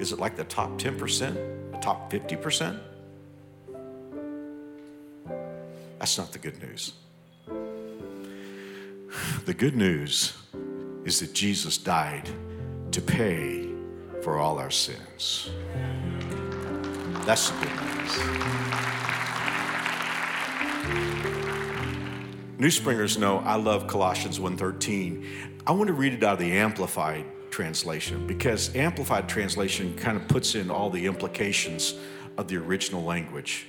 Is 0.00 0.12
it 0.12 0.18
like 0.18 0.36
the 0.36 0.44
top 0.44 0.70
10%, 0.78 1.72
the 1.72 1.78
top 1.78 2.12
50%? 2.12 2.78
That's 5.98 6.18
not 6.18 6.32
the 6.32 6.38
good 6.38 6.60
news. 6.60 6.92
The 9.46 9.54
good 9.54 9.76
news 9.76 10.36
is 11.04 11.20
that 11.20 11.32
Jesus 11.32 11.78
died 11.78 12.28
to 12.92 13.00
pay 13.00 13.68
for 14.22 14.38
all 14.38 14.58
our 14.58 14.70
sins. 14.70 15.50
That's 17.24 17.50
the 17.50 17.66
good 17.66 17.96
news. 17.96 19.07
New 22.58 22.70
springers 22.70 23.18
know 23.18 23.38
I 23.38 23.54
love 23.54 23.86
Colossians 23.86 24.40
1:13. 24.40 25.24
I 25.66 25.72
want 25.72 25.86
to 25.88 25.92
read 25.92 26.12
it 26.12 26.24
out 26.24 26.34
of 26.34 26.38
the 26.38 26.52
amplified 26.52 27.24
translation 27.50 28.26
because 28.26 28.74
Amplified 28.74 29.28
translation 29.28 29.96
kind 29.96 30.16
of 30.16 30.26
puts 30.28 30.54
in 30.54 30.70
all 30.70 30.90
the 30.90 31.06
implications 31.06 31.94
of 32.36 32.48
the 32.48 32.56
original 32.56 33.04
language. 33.04 33.66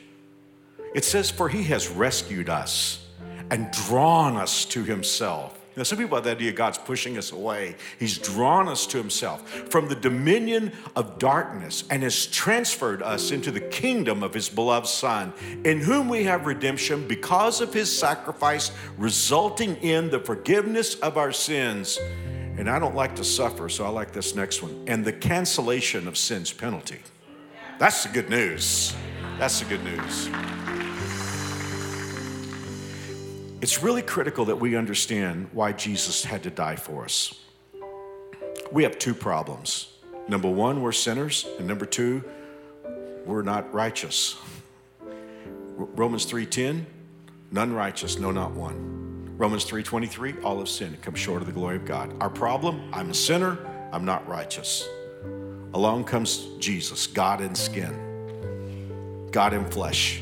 It 0.96 1.06
says, 1.06 1.30
For 1.30 1.50
he 1.50 1.64
has 1.64 1.88
rescued 1.88 2.50
us 2.50 3.06
and 3.52 3.70
drawn 3.72 4.36
us 4.36 4.66
to 4.66 4.84
himself. 4.84 5.59
Now, 5.80 5.84
some 5.84 5.98
people 5.98 6.18
have 6.18 6.26
the 6.26 6.32
idea 6.32 6.52
God's 6.52 6.78
pushing 6.78 7.18
us 7.18 7.32
away. 7.32 7.78
He's 8.00 8.18
drawn 8.18 8.68
us 8.68 8.86
to 8.88 8.98
himself 8.98 9.50
from 9.72 9.88
the 9.88 9.96
dominion 9.96 10.74
of 10.98 11.18
darkness 11.20 11.86
and 11.90 12.04
has 12.04 12.28
transferred 12.28 13.02
us 13.02 13.32
into 13.32 13.50
the 13.50 13.62
kingdom 13.62 14.22
of 14.22 14.34
his 14.34 14.50
beloved 14.50 14.88
Son, 14.88 15.32
in 15.64 15.80
whom 15.80 16.10
we 16.10 16.26
have 16.26 16.46
redemption 16.46 17.08
because 17.08 17.62
of 17.62 17.74
his 17.74 17.98
sacrifice, 17.98 18.72
resulting 18.98 19.78
in 19.78 20.10
the 20.10 20.20
forgiveness 20.20 20.96
of 20.96 21.18
our 21.18 21.32
sins 21.32 21.98
and 22.58 22.70
I 22.70 22.78
don't 22.78 22.96
like 22.96 23.16
to 23.16 23.24
suffer, 23.24 23.70
so 23.70 23.86
I 23.86 23.88
like 23.88 24.12
this 24.12 24.36
next 24.36 24.62
one. 24.62 24.84
And 24.86 25.06
the 25.06 25.14
cancellation 25.14 26.10
of 26.10 26.18
sin's 26.18 26.52
penalty. 26.52 27.00
That's 27.78 28.04
the 28.04 28.10
good 28.10 28.30
news. 28.30 28.94
That's 29.38 29.62
the 29.62 29.66
good 29.66 29.84
news. 29.86 30.59
It's 33.62 33.84
really 33.84 34.02
critical 34.02 34.46
that 34.46 34.56
we 34.56 34.78
understand 34.78 35.50
why 35.52 35.74
Jesus 35.74 36.24
had 36.24 36.44
to 36.44 36.50
die 36.50 36.78
for 36.78 37.04
us. 37.04 37.34
We 38.72 38.84
have 38.84 38.98
two 38.98 39.14
problems. 39.14 39.92
Number 40.30 40.50
one, 40.50 40.82
we're 40.82 40.94
sinners, 40.94 41.46
and 41.58 41.68
number 41.68 41.86
two, 41.86 42.24
we're 43.26 43.42
not 43.42 43.74
righteous. 43.74 44.38
Romans 45.76 46.26
3:10, 46.26 46.86
none 47.52 47.74
righteous, 47.74 48.18
no 48.18 48.32
not 48.32 48.52
one. 48.52 49.36
Romans 49.38 49.66
3:23, 49.66 50.36
all 50.42 50.60
have 50.60 50.70
sinned 50.70 51.02
come 51.02 51.16
short 51.16 51.42
of 51.42 51.48
the 51.48 51.54
glory 51.54 51.76
of 51.76 51.86
God. 51.86 52.14
Our 52.22 52.30
problem, 52.30 52.90
I'm 52.94 53.10
a 53.10 53.14
sinner, 53.14 53.58
I'm 53.92 54.06
not 54.06 54.26
righteous. 54.28 54.88
Along 55.74 56.06
comes 56.06 56.48
Jesus, 56.60 57.08
God 57.08 57.42
in 57.42 57.56
skin, 57.56 59.28
God 59.32 59.54
in 59.54 59.66
flesh. 59.66 60.22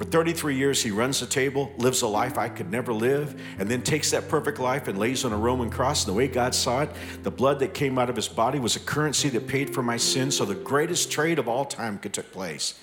For 0.00 0.06
33 0.06 0.56
years, 0.56 0.82
he 0.82 0.90
runs 0.90 1.20
the 1.20 1.26
table, 1.26 1.74
lives 1.76 2.00
a 2.00 2.06
life 2.06 2.38
I 2.38 2.48
could 2.48 2.70
never 2.70 2.90
live, 2.90 3.38
and 3.58 3.68
then 3.68 3.82
takes 3.82 4.10
that 4.12 4.30
perfect 4.30 4.58
life 4.58 4.88
and 4.88 4.98
lays 4.98 5.26
on 5.26 5.32
a 5.34 5.36
Roman 5.36 5.68
cross. 5.68 6.06
And 6.06 6.14
the 6.14 6.16
way 6.16 6.26
God 6.26 6.54
saw 6.54 6.84
it, 6.84 6.90
the 7.22 7.30
blood 7.30 7.58
that 7.58 7.74
came 7.74 7.98
out 7.98 8.08
of 8.08 8.16
his 8.16 8.26
body 8.26 8.58
was 8.58 8.76
a 8.76 8.80
currency 8.80 9.28
that 9.28 9.46
paid 9.46 9.74
for 9.74 9.82
my 9.82 9.98
sin, 9.98 10.30
so 10.30 10.46
the 10.46 10.54
greatest 10.54 11.12
trade 11.12 11.38
of 11.38 11.48
all 11.48 11.66
time 11.66 11.98
could 11.98 12.14
take 12.14 12.32
place. 12.32 12.80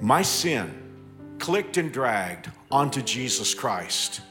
My 0.00 0.22
sin 0.22 0.72
clicked 1.38 1.76
and 1.76 1.92
dragged 1.92 2.50
onto 2.70 3.02
Jesus 3.02 3.52
Christ. 3.52 4.22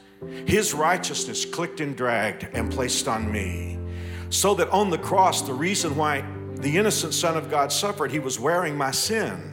His 0.44 0.74
righteousness 0.74 1.44
clicked 1.44 1.80
and 1.80 1.96
dragged 1.96 2.48
and 2.52 2.68
placed 2.72 3.06
on 3.06 3.30
me. 3.30 3.78
So 4.28 4.54
that 4.54 4.68
on 4.70 4.90
the 4.90 4.98
cross, 4.98 5.42
the 5.42 5.54
reason 5.54 5.94
why 5.94 6.24
the 6.56 6.78
innocent 6.78 7.14
Son 7.14 7.36
of 7.36 7.48
God 7.48 7.70
suffered, 7.70 8.10
he 8.10 8.18
was 8.18 8.40
wearing 8.40 8.76
my 8.76 8.90
sin. 8.90 9.51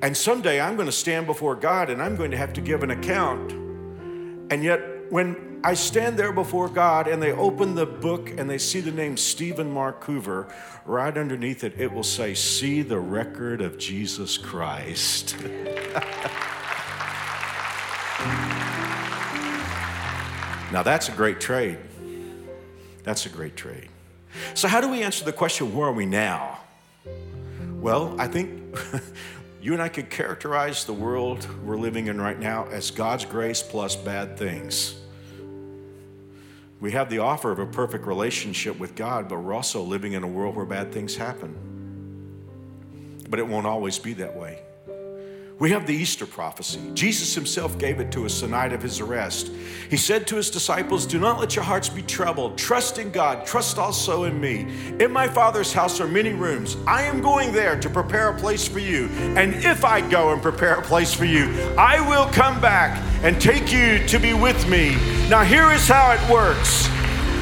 And 0.00 0.16
someday 0.16 0.60
I'm 0.60 0.76
going 0.76 0.86
to 0.86 0.92
stand 0.92 1.26
before 1.26 1.56
God 1.56 1.90
and 1.90 2.00
I'm 2.00 2.14
going 2.14 2.30
to 2.30 2.36
have 2.36 2.52
to 2.54 2.60
give 2.60 2.82
an 2.82 2.90
account. 2.90 3.52
And 4.50 4.62
yet, 4.62 5.10
when 5.10 5.60
I 5.64 5.74
stand 5.74 6.16
there 6.16 6.32
before 6.32 6.68
God 6.68 7.08
and 7.08 7.20
they 7.20 7.32
open 7.32 7.74
the 7.74 7.86
book 7.86 8.30
and 8.30 8.48
they 8.48 8.58
see 8.58 8.80
the 8.80 8.92
name 8.92 9.16
Stephen 9.16 9.72
Mark 9.72 10.04
Hoover, 10.04 10.54
right 10.84 11.16
underneath 11.16 11.64
it, 11.64 11.74
it 11.78 11.92
will 11.92 12.04
say, 12.04 12.34
See 12.34 12.82
the 12.82 13.00
record 13.00 13.60
of 13.60 13.76
Jesus 13.76 14.38
Christ. 14.38 15.36
now, 20.72 20.84
that's 20.84 21.08
a 21.08 21.12
great 21.12 21.40
trade. 21.40 21.78
That's 23.02 23.26
a 23.26 23.30
great 23.30 23.56
trade. 23.56 23.88
So, 24.54 24.68
how 24.68 24.80
do 24.80 24.88
we 24.88 25.02
answer 25.02 25.24
the 25.24 25.32
question, 25.32 25.74
where 25.74 25.88
are 25.88 25.92
we 25.92 26.06
now? 26.06 26.60
Well, 27.80 28.14
I 28.18 28.28
think 28.28 28.76
you 29.68 29.74
and 29.74 29.82
I 29.82 29.90
could 29.90 30.08
characterize 30.08 30.86
the 30.86 30.94
world 30.94 31.46
we're 31.62 31.76
living 31.76 32.06
in 32.06 32.18
right 32.18 32.38
now 32.38 32.66
as 32.68 32.90
God's 32.90 33.26
grace 33.26 33.62
plus 33.62 33.96
bad 33.96 34.38
things. 34.38 34.94
We 36.80 36.92
have 36.92 37.10
the 37.10 37.18
offer 37.18 37.52
of 37.52 37.58
a 37.58 37.66
perfect 37.66 38.06
relationship 38.06 38.78
with 38.78 38.94
God, 38.94 39.28
but 39.28 39.38
we're 39.38 39.52
also 39.52 39.82
living 39.82 40.14
in 40.14 40.22
a 40.22 40.26
world 40.26 40.56
where 40.56 40.64
bad 40.64 40.90
things 40.90 41.16
happen. 41.16 41.54
But 43.28 43.40
it 43.40 43.46
won't 43.46 43.66
always 43.66 43.98
be 43.98 44.14
that 44.14 44.34
way. 44.34 44.62
We 45.58 45.72
have 45.72 45.88
the 45.88 45.94
Easter 45.94 46.24
prophecy. 46.24 46.80
Jesus 46.94 47.34
himself 47.34 47.78
gave 47.78 47.98
it 47.98 48.12
to 48.12 48.24
us 48.24 48.40
the 48.40 48.46
night 48.46 48.72
of 48.72 48.80
his 48.80 49.00
arrest. 49.00 49.50
He 49.90 49.96
said 49.96 50.24
to 50.28 50.36
his 50.36 50.50
disciples, 50.50 51.04
Do 51.04 51.18
not 51.18 51.40
let 51.40 51.56
your 51.56 51.64
hearts 51.64 51.88
be 51.88 52.02
troubled. 52.02 52.56
Trust 52.56 52.98
in 52.98 53.10
God. 53.10 53.44
Trust 53.44 53.76
also 53.76 54.24
in 54.24 54.40
me. 54.40 54.68
In 55.00 55.10
my 55.10 55.26
Father's 55.26 55.72
house 55.72 56.00
are 56.00 56.06
many 56.06 56.32
rooms. 56.32 56.76
I 56.86 57.02
am 57.02 57.20
going 57.20 57.52
there 57.52 57.78
to 57.80 57.90
prepare 57.90 58.28
a 58.28 58.38
place 58.38 58.68
for 58.68 58.78
you. 58.78 59.06
And 59.36 59.52
if 59.54 59.84
I 59.84 60.00
go 60.08 60.32
and 60.32 60.40
prepare 60.40 60.76
a 60.76 60.82
place 60.82 61.12
for 61.12 61.24
you, 61.24 61.46
I 61.76 62.08
will 62.08 62.26
come 62.26 62.60
back 62.60 63.02
and 63.24 63.40
take 63.40 63.72
you 63.72 63.98
to 64.06 64.18
be 64.20 64.34
with 64.34 64.68
me. 64.68 64.94
Now, 65.28 65.42
here 65.42 65.72
is 65.72 65.88
how 65.88 66.12
it 66.12 66.30
works. 66.30 66.88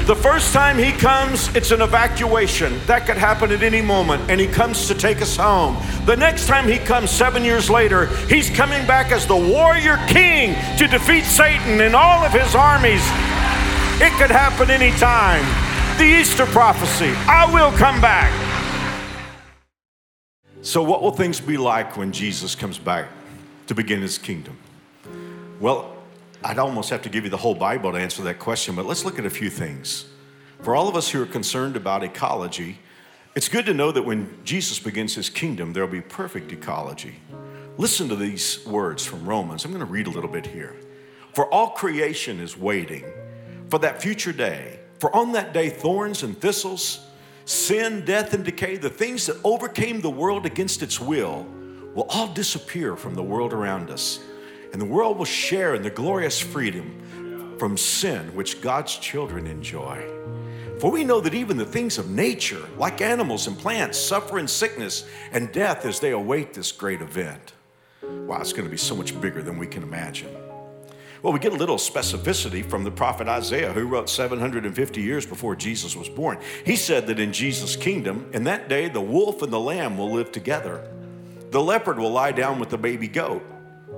The 0.07 0.15
first 0.15 0.53
time 0.53 0.79
he 0.79 0.93
comes, 0.93 1.53
it's 1.57 1.73
an 1.73 1.83
evacuation. 1.83 2.79
That 2.87 3.07
could 3.07 3.17
happen 3.17 3.51
at 3.51 3.65
any 3.65 3.81
moment, 3.83 4.31
and 4.31 4.41
he 4.41 4.47
comes 4.47 4.87
to 4.87 4.95
take 4.95 5.21
us 5.21 5.37
home. 5.37 5.77
The 6.05 6.17
next 6.17 6.47
time 6.47 6.69
he 6.69 6.79
comes, 6.79 7.11
seven 7.11 7.45
years 7.45 7.69
later, 7.69 8.07
he's 8.29 8.49
coming 8.49 8.87
back 8.87 9.11
as 9.11 9.27
the 9.27 9.35
warrior 9.35 9.97
king 10.07 10.55
to 10.79 10.87
defeat 10.87 11.25
Satan 11.25 11.81
and 11.81 11.97
all 11.97 12.25
of 12.25 12.31
his 12.31 12.55
armies. 12.55 13.03
It 14.01 14.13
could 14.13 14.31
happen 14.31 14.71
anytime. 14.71 15.43
The 15.99 16.05
Easter 16.05 16.47
prophecy 16.47 17.13
I 17.27 17.53
will 17.53 17.73
come 17.73 18.01
back. 18.01 18.31
So, 20.63 20.85
what 20.85 21.03
will 21.03 21.11
things 21.11 21.41
be 21.41 21.57
like 21.57 21.97
when 21.97 22.13
Jesus 22.13 22.55
comes 22.55 22.79
back 22.79 23.09
to 23.67 23.75
begin 23.75 24.03
his 24.03 24.19
kingdom? 24.19 24.57
Well, 25.59 25.96
I'd 26.45 26.59
almost 26.59 26.91
have 26.91 27.03
to 27.03 27.09
give 27.09 27.25
you 27.25 27.31
the 27.31 27.37
whole 27.37 27.55
Bible 27.55 27.93
to 27.93 27.99
answer 27.99 28.23
that 28.23 28.39
question, 28.39 28.75
but 28.75 28.87
let's 28.87 29.05
look 29.05 29.19
at 29.19 29.27
a 29.27 29.31
few 29.31 29.51
things. 29.51 30.07
For 30.63 30.75
all 30.75 30.89
of 30.89 30.97
us 30.97 31.11
who 31.11 31.23
are 31.23 31.27
concerned 31.27 31.77
about 31.77 32.03
ecology, 32.03 32.79
it's 33.35 33.49
good 33.49 33.67
to 33.67 33.75
know 33.75 33.93
that 33.93 34.03
when 34.03 34.39
Jesus 34.45 34.79
begins 34.79 35.15
his 35.15 35.29
kingdom, 35.29 35.73
there'll 35.73 35.89
be 35.89 36.01
perfect 36.01 36.53
ecology. 36.53 37.17
Listen 37.79 38.09
to 38.09 38.17
these 38.17 38.65
words 38.67 39.05
from 39.05 39.29
Romans. 39.29 39.65
I'm 39.65 39.71
going 39.71 39.85
to 39.85 39.91
read 39.91 40.07
a 40.07 40.11
little 40.11 40.31
bit 40.31 40.47
here. 40.47 40.75
For 41.35 41.53
all 41.53 41.71
creation 41.71 42.41
is 42.41 42.57
waiting 42.57 43.05
for 43.69 43.79
that 43.81 44.01
future 44.01 44.33
day. 44.33 44.81
For 44.99 45.15
on 45.15 45.33
that 45.33 45.53
day, 45.53 45.69
thorns 45.69 46.23
and 46.23 46.41
thistles, 46.41 47.07
sin, 47.45 48.05
death, 48.07 48.33
and 48.33 48.45
decay, 48.45 48.77
the 48.77 48.89
things 48.89 49.27
that 49.27 49.37
overcame 49.45 50.01
the 50.01 50.11
world 50.11 50.47
against 50.47 50.83
its 50.83 50.99
will, 50.99 51.47
will 51.95 52.07
all 52.09 52.29
disappear 52.29 52.97
from 52.97 53.15
the 53.15 53.23
world 53.23 53.53
around 53.53 53.91
us 53.91 54.21
and 54.73 54.81
the 54.81 54.87
world 54.87 55.19
will 55.19 55.25
share 55.25 55.75
in 55.75 55.83
the 55.83 55.91
glorious 55.91 56.41
freedom 56.41 57.57
from 57.59 57.77
sin 57.77 58.35
which 58.35 58.61
God's 58.61 58.97
children 58.97 59.47
enjoy. 59.47 60.05
For 60.79 60.91
we 60.91 61.05
know 61.05 61.21
that 61.21 61.35
even 61.35 61.57
the 61.57 61.65
things 61.65 61.97
of 61.97 62.11
nature, 62.11 62.63
like 62.77 63.01
animals 63.01 63.47
and 63.47 63.59
plants, 63.59 63.99
suffer 63.99 64.39
in 64.39 64.47
sickness 64.47 65.07
and 65.33 65.51
death 65.51 65.87
as 65.87 66.01
they 66.01 66.11
await 66.11 66.53
this 66.53 66.71
great 66.71 67.01
event. 67.01 67.55
Wow, 68.03 68.41
it's 68.41 68.53
going 68.53 68.65
to 68.65 68.71
be 68.71 68.77
so 68.77 68.95
much 68.95 69.19
bigger 69.21 69.43
than 69.43 69.59
we 69.59 69.67
can 69.67 69.83
imagine. 69.83 70.37
Well, 71.23 71.33
we 71.33 71.39
get 71.39 71.53
a 71.53 71.57
little 71.57 71.79
specificity 71.79 72.65
from 72.65 72.85
the 72.85 72.91
prophet 72.91 73.27
Isaiah, 73.27 73.73
who 73.73 73.87
wrote 73.87 74.11
750 74.11 75.01
years 75.01 75.25
before 75.25 75.57
Jesus 75.57 75.97
was 75.97 76.11
born. 76.11 76.39
He 76.65 76.77
said 76.77 77.07
that 77.07 77.19
in 77.19 77.33
Jesus' 77.33 77.75
kingdom, 77.75 78.31
in 78.35 78.45
that 78.45 78.69
day, 78.69 78.89
the 78.89 79.01
wolf 79.01 79.41
and 79.41 79.53
the 79.53 79.59
lamb 79.59 79.97
will 79.97 80.13
live 80.13 80.31
together. 80.31 80.87
The 81.51 81.63
leopard 81.63 81.99
will 81.99 82.13
lie 82.13 82.33
down 82.33 82.61
with 82.61 82.69
the 82.69 82.79
baby 82.79 83.09
goat 83.09 83.43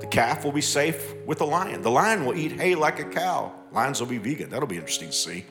the 0.01 0.07
calf 0.07 0.45
will 0.45 0.53
be 0.53 0.61
safe 0.61 1.15
with 1.27 1.39
the 1.39 1.47
lion. 1.47 1.83
The 1.83 1.91
lion 1.91 2.25
will 2.25 2.37
eat 2.37 2.53
hay 2.53 2.75
like 2.75 3.01
a 3.01 3.05
cow. 3.05 3.53
Lions 3.73 4.01
will 4.01 4.09
be 4.09 4.19
vegan. 4.19 4.51
That'll 4.51 4.69
be 4.69 4.77
interesting 4.77 5.09
to 5.09 5.17
see. 5.17 5.45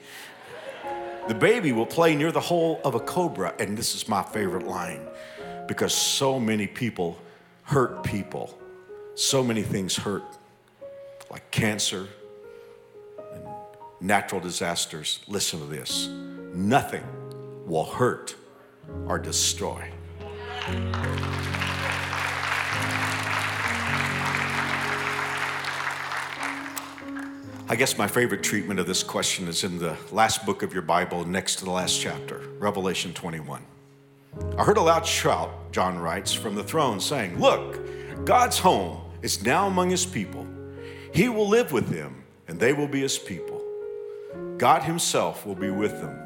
The 1.28 1.36
baby 1.36 1.74
will 1.74 1.86
play 1.86 2.16
near 2.16 2.32
the 2.32 2.40
hole 2.40 2.80
of 2.86 2.96
a 2.96 3.00
cobra. 3.00 3.54
And 3.60 3.78
this 3.78 3.96
is 3.96 4.08
my 4.08 4.24
favorite 4.24 4.66
line 4.66 5.06
because 5.68 5.94
so 5.94 6.40
many 6.40 6.68
people 6.68 7.20
hurt 7.64 8.04
people. 8.04 8.58
So 9.16 9.44
many 9.44 9.64
things 9.64 9.96
hurt, 9.96 10.24
like 11.30 11.50
cancer 11.52 12.08
and 13.34 13.44
natural 14.00 14.40
disasters. 14.40 15.20
Listen 15.28 15.60
to 15.60 15.66
this 15.66 16.08
nothing 16.54 17.04
will 17.66 17.86
hurt 17.86 18.36
or 19.08 19.20
destroy. 19.20 19.92
I 27.70 27.76
guess 27.76 27.98
my 27.98 28.08
favorite 28.08 28.44
treatment 28.44 28.80
of 28.80 28.88
this 28.88 29.04
question 29.04 29.50
is 29.50 29.66
in 29.66 29.78
the 29.78 29.98
last 30.14 30.46
book 30.46 30.64
of 30.64 30.72
your 30.72 30.84
Bible, 30.84 31.26
next 31.26 31.58
to 31.58 31.66
the 31.66 31.72
last 31.72 32.00
chapter, 32.00 32.42
Revelation 32.60 33.14
21. 33.14 33.62
I 34.58 34.64
heard 34.64 34.78
a 34.78 34.82
loud 34.82 35.06
shout, 35.06 35.74
John 35.74 36.00
writes, 36.00 36.32
from 36.32 36.56
the 36.56 36.64
throne 36.64 37.02
saying, 37.02 37.42
Look, 37.42 38.26
God's 38.26 38.58
home 38.58 39.02
is 39.22 39.44
now 39.44 39.68
among 39.68 39.90
his 39.90 40.06
people. 40.06 40.48
He 41.14 41.28
will 41.28 41.50
live 41.50 41.74
with 41.74 41.90
them, 41.90 42.24
and 42.48 42.58
they 42.58 42.72
will 42.72 42.88
be 42.88 43.02
his 43.02 43.20
people. 43.20 43.62
God 44.58 44.84
himself 44.84 45.46
will 45.46 45.56
be 45.56 45.70
with 45.70 46.00
them. 46.00 46.18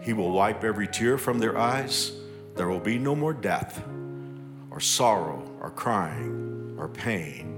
He 0.00 0.12
will 0.12 0.30
wipe 0.30 0.62
every 0.62 0.86
tear 0.86 1.18
from 1.18 1.40
their 1.40 1.58
eyes. 1.58 2.12
There 2.54 2.68
will 2.68 2.78
be 2.78 3.00
no 3.00 3.16
more 3.16 3.34
death, 3.34 3.82
or 4.70 4.78
sorrow, 4.78 5.42
or 5.60 5.70
crying, 5.70 6.76
or 6.78 6.86
pain. 6.86 7.48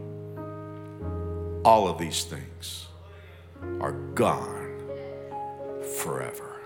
All 1.67 1.87
of 1.87 1.99
these 1.99 2.25
things 2.25 2.87
are 3.81 3.93
gone 4.15 4.73
forever. 5.97 6.61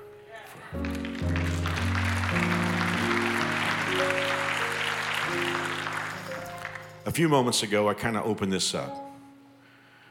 A 7.06 7.10
few 7.10 7.28
moments 7.28 7.62
ago, 7.62 7.88
I 7.88 7.94
kind 7.94 8.16
of 8.16 8.26
opened 8.26 8.52
this 8.52 8.74
up. 8.74 9.10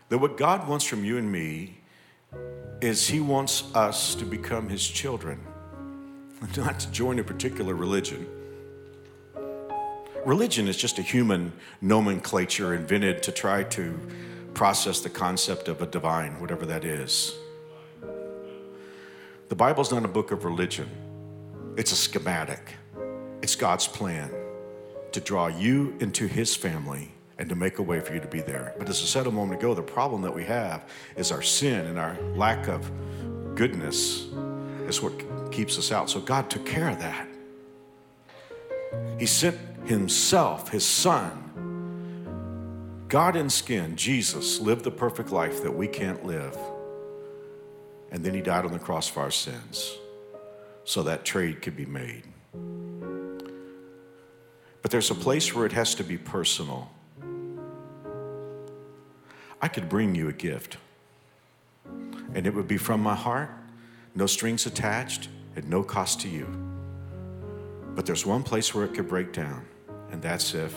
That 0.09 0.17
what 0.17 0.37
God 0.37 0.67
wants 0.67 0.85
from 0.85 1.05
you 1.05 1.17
and 1.17 1.31
me 1.31 1.77
is 2.81 3.07
He 3.07 3.19
wants 3.19 3.63
us 3.75 4.15
to 4.15 4.25
become 4.25 4.69
His 4.69 4.85
children, 4.87 5.39
not 6.57 6.79
to 6.79 6.91
join 6.91 7.19
a 7.19 7.23
particular 7.23 7.75
religion. 7.75 8.27
Religion 10.25 10.67
is 10.67 10.75
just 10.75 10.97
a 10.99 11.01
human 11.01 11.53
nomenclature 11.81 12.73
invented 12.73 13.23
to 13.23 13.31
try 13.31 13.63
to 13.63 13.97
process 14.57 15.01
the 15.01 15.09
concept 15.09 15.67
of 15.67 15.83
a 15.83 15.85
divine, 15.85 16.39
whatever 16.39 16.65
that 16.65 16.83
is. 16.83 17.35
The 19.49 19.55
Bible's 19.55 19.91
not 19.91 20.03
a 20.03 20.07
book 20.07 20.31
of 20.31 20.45
religion, 20.45 20.89
it's 21.77 21.91
a 21.91 21.95
schematic. 21.95 22.73
It's 23.43 23.55
God's 23.55 23.87
plan 23.87 24.31
to 25.11 25.21
draw 25.21 25.45
you 25.45 25.95
into 25.99 26.25
His 26.25 26.55
family 26.55 27.11
and 27.37 27.47
to 27.49 27.55
make 27.55 27.77
a 27.77 27.83
way 27.83 27.99
for 27.99 28.15
you 28.15 28.19
to 28.19 28.27
be 28.27 28.41
there. 28.41 28.73
But 28.79 28.89
as 28.89 28.99
I 28.99 29.05
said 29.05 29.27
a 29.27 29.31
moment 29.31 29.61
ago, 29.61 29.75
the 29.75 29.83
problem 29.83 30.23
that 30.23 30.33
we 30.33 30.43
have 30.45 30.89
is 31.15 31.31
our 31.31 31.43
sin 31.43 31.85
and 31.85 31.99
our 31.99 32.17
lack 32.35 32.67
of 32.67 32.91
goodness 33.53 34.25
is 34.87 35.03
what 35.03 35.13
keeps 35.51 35.77
us 35.77 35.91
out. 35.91 36.09
So 36.09 36.19
God 36.19 36.49
took 36.49 36.65
care 36.65 36.89
of 36.89 36.97
that. 36.97 37.27
He 39.19 39.27
sent 39.27 39.59
Himself, 39.85 40.69
His 40.69 40.83
Son, 40.83 41.43
God 43.07 43.37
in 43.37 43.49
skin, 43.49 43.95
Jesus, 43.95 44.59
lived 44.59 44.83
the 44.83 44.91
perfect 44.91 45.31
life 45.31 45.63
that 45.63 45.71
we 45.71 45.87
can't 45.87 46.25
live. 46.25 46.57
And 48.11 48.23
then 48.23 48.33
he 48.33 48.41
died 48.41 48.65
on 48.65 48.73
the 48.73 48.79
cross 48.79 49.07
for 49.07 49.21
our 49.21 49.31
sins 49.31 49.97
so 50.83 51.03
that 51.03 51.23
trade 51.23 51.61
could 51.61 51.75
be 51.75 51.85
made. 51.85 52.23
But 54.81 54.91
there's 54.91 55.09
a 55.09 55.15
place 55.15 55.53
where 55.53 55.65
it 55.65 55.71
has 55.71 55.95
to 55.95 56.03
be 56.03 56.17
personal. 56.17 56.89
I 59.61 59.67
could 59.67 59.89
bring 59.89 60.13
you 60.13 60.27
a 60.29 60.33
gift, 60.33 60.77
and 62.33 62.45
it 62.45 62.53
would 62.53 62.67
be 62.67 62.77
from 62.77 63.01
my 63.01 63.15
heart, 63.15 63.49
no 64.15 64.25
strings 64.27 64.65
attached, 64.65 65.29
at 65.55 65.65
no 65.65 65.81
cost 65.81 66.21
to 66.21 66.29
you. 66.29 66.45
But 67.95 68.05
there's 68.05 68.25
one 68.25 68.43
place 68.43 68.75
where 68.75 68.85
it 68.85 68.93
could 68.93 69.07
break 69.07 69.33
down, 69.33 69.65
and 70.11 70.21
that's 70.21 70.53
if 70.53 70.73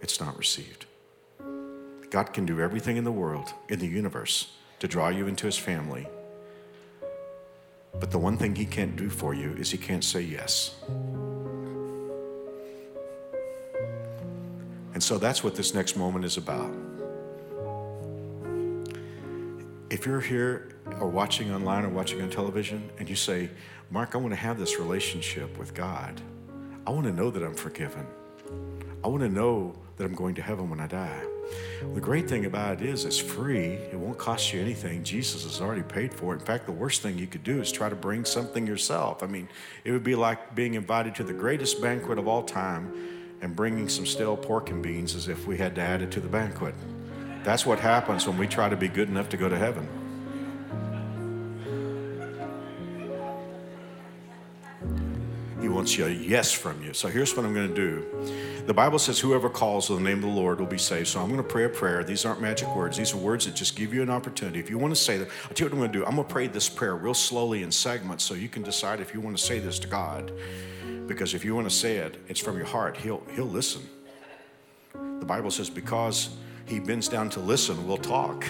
it's 0.00 0.20
not 0.20 0.36
received. 0.38 0.86
God 2.10 2.32
can 2.32 2.46
do 2.46 2.60
everything 2.60 2.96
in 2.96 3.04
the 3.04 3.12
world, 3.12 3.52
in 3.68 3.78
the 3.78 3.86
universe, 3.86 4.52
to 4.80 4.88
draw 4.88 5.08
you 5.08 5.26
into 5.26 5.46
his 5.46 5.58
family. 5.58 6.06
But 8.00 8.10
the 8.10 8.18
one 8.18 8.36
thing 8.36 8.54
he 8.54 8.64
can't 8.64 8.96
do 8.96 9.10
for 9.10 9.34
you 9.34 9.52
is 9.58 9.70
he 9.70 9.78
can't 9.78 10.04
say 10.04 10.20
yes. 10.20 10.76
And 14.94 15.02
so 15.02 15.18
that's 15.18 15.44
what 15.44 15.54
this 15.54 15.74
next 15.74 15.96
moment 15.96 16.24
is 16.24 16.36
about. 16.36 16.74
If 19.90 20.06
you're 20.06 20.20
here 20.20 20.70
or 21.00 21.08
watching 21.08 21.52
online 21.52 21.84
or 21.84 21.88
watching 21.88 22.20
on 22.20 22.30
television 22.30 22.90
and 22.98 23.08
you 23.08 23.16
say, 23.16 23.50
Mark, 23.90 24.14
I 24.14 24.18
want 24.18 24.32
to 24.32 24.40
have 24.40 24.58
this 24.58 24.78
relationship 24.78 25.56
with 25.58 25.74
God, 25.74 26.20
I 26.86 26.90
want 26.90 27.06
to 27.06 27.12
know 27.12 27.30
that 27.30 27.42
I'm 27.42 27.54
forgiven. 27.54 28.06
I 29.04 29.08
want 29.08 29.22
to 29.22 29.28
know 29.28 29.76
that 29.98 30.04
I'm 30.04 30.14
going 30.14 30.34
to 30.36 30.42
heaven 30.42 30.70
when 30.70 30.80
I 30.80 30.86
die. 30.86 31.22
The 31.94 32.00
great 32.00 32.28
thing 32.28 32.46
about 32.46 32.80
it 32.80 32.88
is 32.88 33.04
it's 33.04 33.18
free. 33.18 33.74
It 33.92 33.96
won't 33.96 34.18
cost 34.18 34.52
you 34.52 34.60
anything. 34.60 35.02
Jesus 35.02 35.44
has 35.44 35.60
already 35.60 35.82
paid 35.82 36.14
for 36.14 36.34
it. 36.34 36.40
In 36.40 36.46
fact, 36.46 36.66
the 36.66 36.72
worst 36.72 37.02
thing 37.02 37.18
you 37.18 37.26
could 37.26 37.44
do 37.44 37.60
is 37.60 37.70
try 37.72 37.88
to 37.88 37.96
bring 37.96 38.24
something 38.24 38.66
yourself. 38.66 39.22
I 39.22 39.26
mean, 39.26 39.48
it 39.84 39.92
would 39.92 40.04
be 40.04 40.14
like 40.14 40.54
being 40.54 40.74
invited 40.74 41.14
to 41.16 41.24
the 41.24 41.32
greatest 41.32 41.82
banquet 41.82 42.18
of 42.18 42.28
all 42.28 42.42
time 42.42 42.92
and 43.40 43.54
bringing 43.54 43.88
some 43.88 44.06
stale 44.06 44.36
pork 44.36 44.70
and 44.70 44.82
beans 44.82 45.14
as 45.14 45.28
if 45.28 45.46
we 45.46 45.56
had 45.56 45.74
to 45.76 45.80
add 45.80 46.02
it 46.02 46.10
to 46.12 46.20
the 46.20 46.28
banquet. 46.28 46.74
That's 47.44 47.64
what 47.64 47.80
happens 47.80 48.26
when 48.26 48.36
we 48.36 48.46
try 48.46 48.68
to 48.68 48.76
be 48.76 48.88
good 48.88 49.08
enough 49.08 49.28
to 49.30 49.36
go 49.36 49.48
to 49.48 49.56
heaven. 49.56 49.88
Wants 55.96 55.98
a 55.98 56.12
yes 56.12 56.52
from 56.52 56.82
you. 56.82 56.92
So 56.92 57.08
here's 57.08 57.34
what 57.34 57.46
I'm 57.46 57.54
going 57.54 57.68
to 57.68 57.74
do. 57.74 58.64
The 58.66 58.74
Bible 58.74 58.98
says, 58.98 59.18
Whoever 59.18 59.48
calls 59.48 59.90
on 59.90 60.02
the 60.02 60.08
name 60.08 60.18
of 60.18 60.24
the 60.24 60.36
Lord 60.40 60.60
will 60.60 60.66
be 60.66 60.78
saved. 60.78 61.08
So 61.08 61.20
I'm 61.20 61.28
going 61.28 61.42
to 61.42 61.48
pray 61.48 61.64
a 61.64 61.68
prayer. 61.68 62.04
These 62.04 62.26
aren't 62.26 62.42
magic 62.42 62.74
words, 62.74 62.98
these 62.98 63.14
are 63.14 63.16
words 63.16 63.46
that 63.46 63.54
just 63.54 63.74
give 63.76 63.94
you 63.94 64.02
an 64.02 64.10
opportunity. 64.10 64.60
If 64.60 64.68
you 64.68 64.78
want 64.78 64.94
to 64.94 65.00
say 65.00 65.16
them, 65.16 65.28
I'll 65.44 65.54
tell 65.54 65.66
you 65.66 65.70
what 65.70 65.72
I'm 65.72 65.78
going 65.78 65.92
to 65.92 65.98
do. 65.98 66.04
I'm 66.04 66.16
going 66.16 66.26
to 66.26 66.32
pray 66.32 66.46
this 66.46 66.68
prayer 66.68 66.94
real 66.94 67.14
slowly 67.14 67.62
in 67.62 67.72
segments 67.72 68.24
so 68.24 68.34
you 68.34 68.48
can 68.48 68.62
decide 68.62 69.00
if 69.00 69.14
you 69.14 69.20
want 69.20 69.36
to 69.36 69.42
say 69.42 69.60
this 69.60 69.78
to 69.78 69.88
God. 69.88 70.32
Because 71.06 71.32
if 71.32 71.44
you 71.44 71.54
want 71.54 71.68
to 71.68 71.74
say 71.74 71.96
it, 71.96 72.18
it's 72.28 72.40
from 72.40 72.56
your 72.56 72.66
heart. 72.66 72.96
He'll, 72.98 73.22
he'll 73.34 73.46
listen. 73.46 73.88
The 74.92 75.26
Bible 75.26 75.50
says, 75.50 75.70
Because 75.70 76.36
he 76.66 76.80
bends 76.80 77.08
down 77.08 77.30
to 77.30 77.40
listen, 77.40 77.86
we'll 77.86 77.96
talk. 77.96 78.44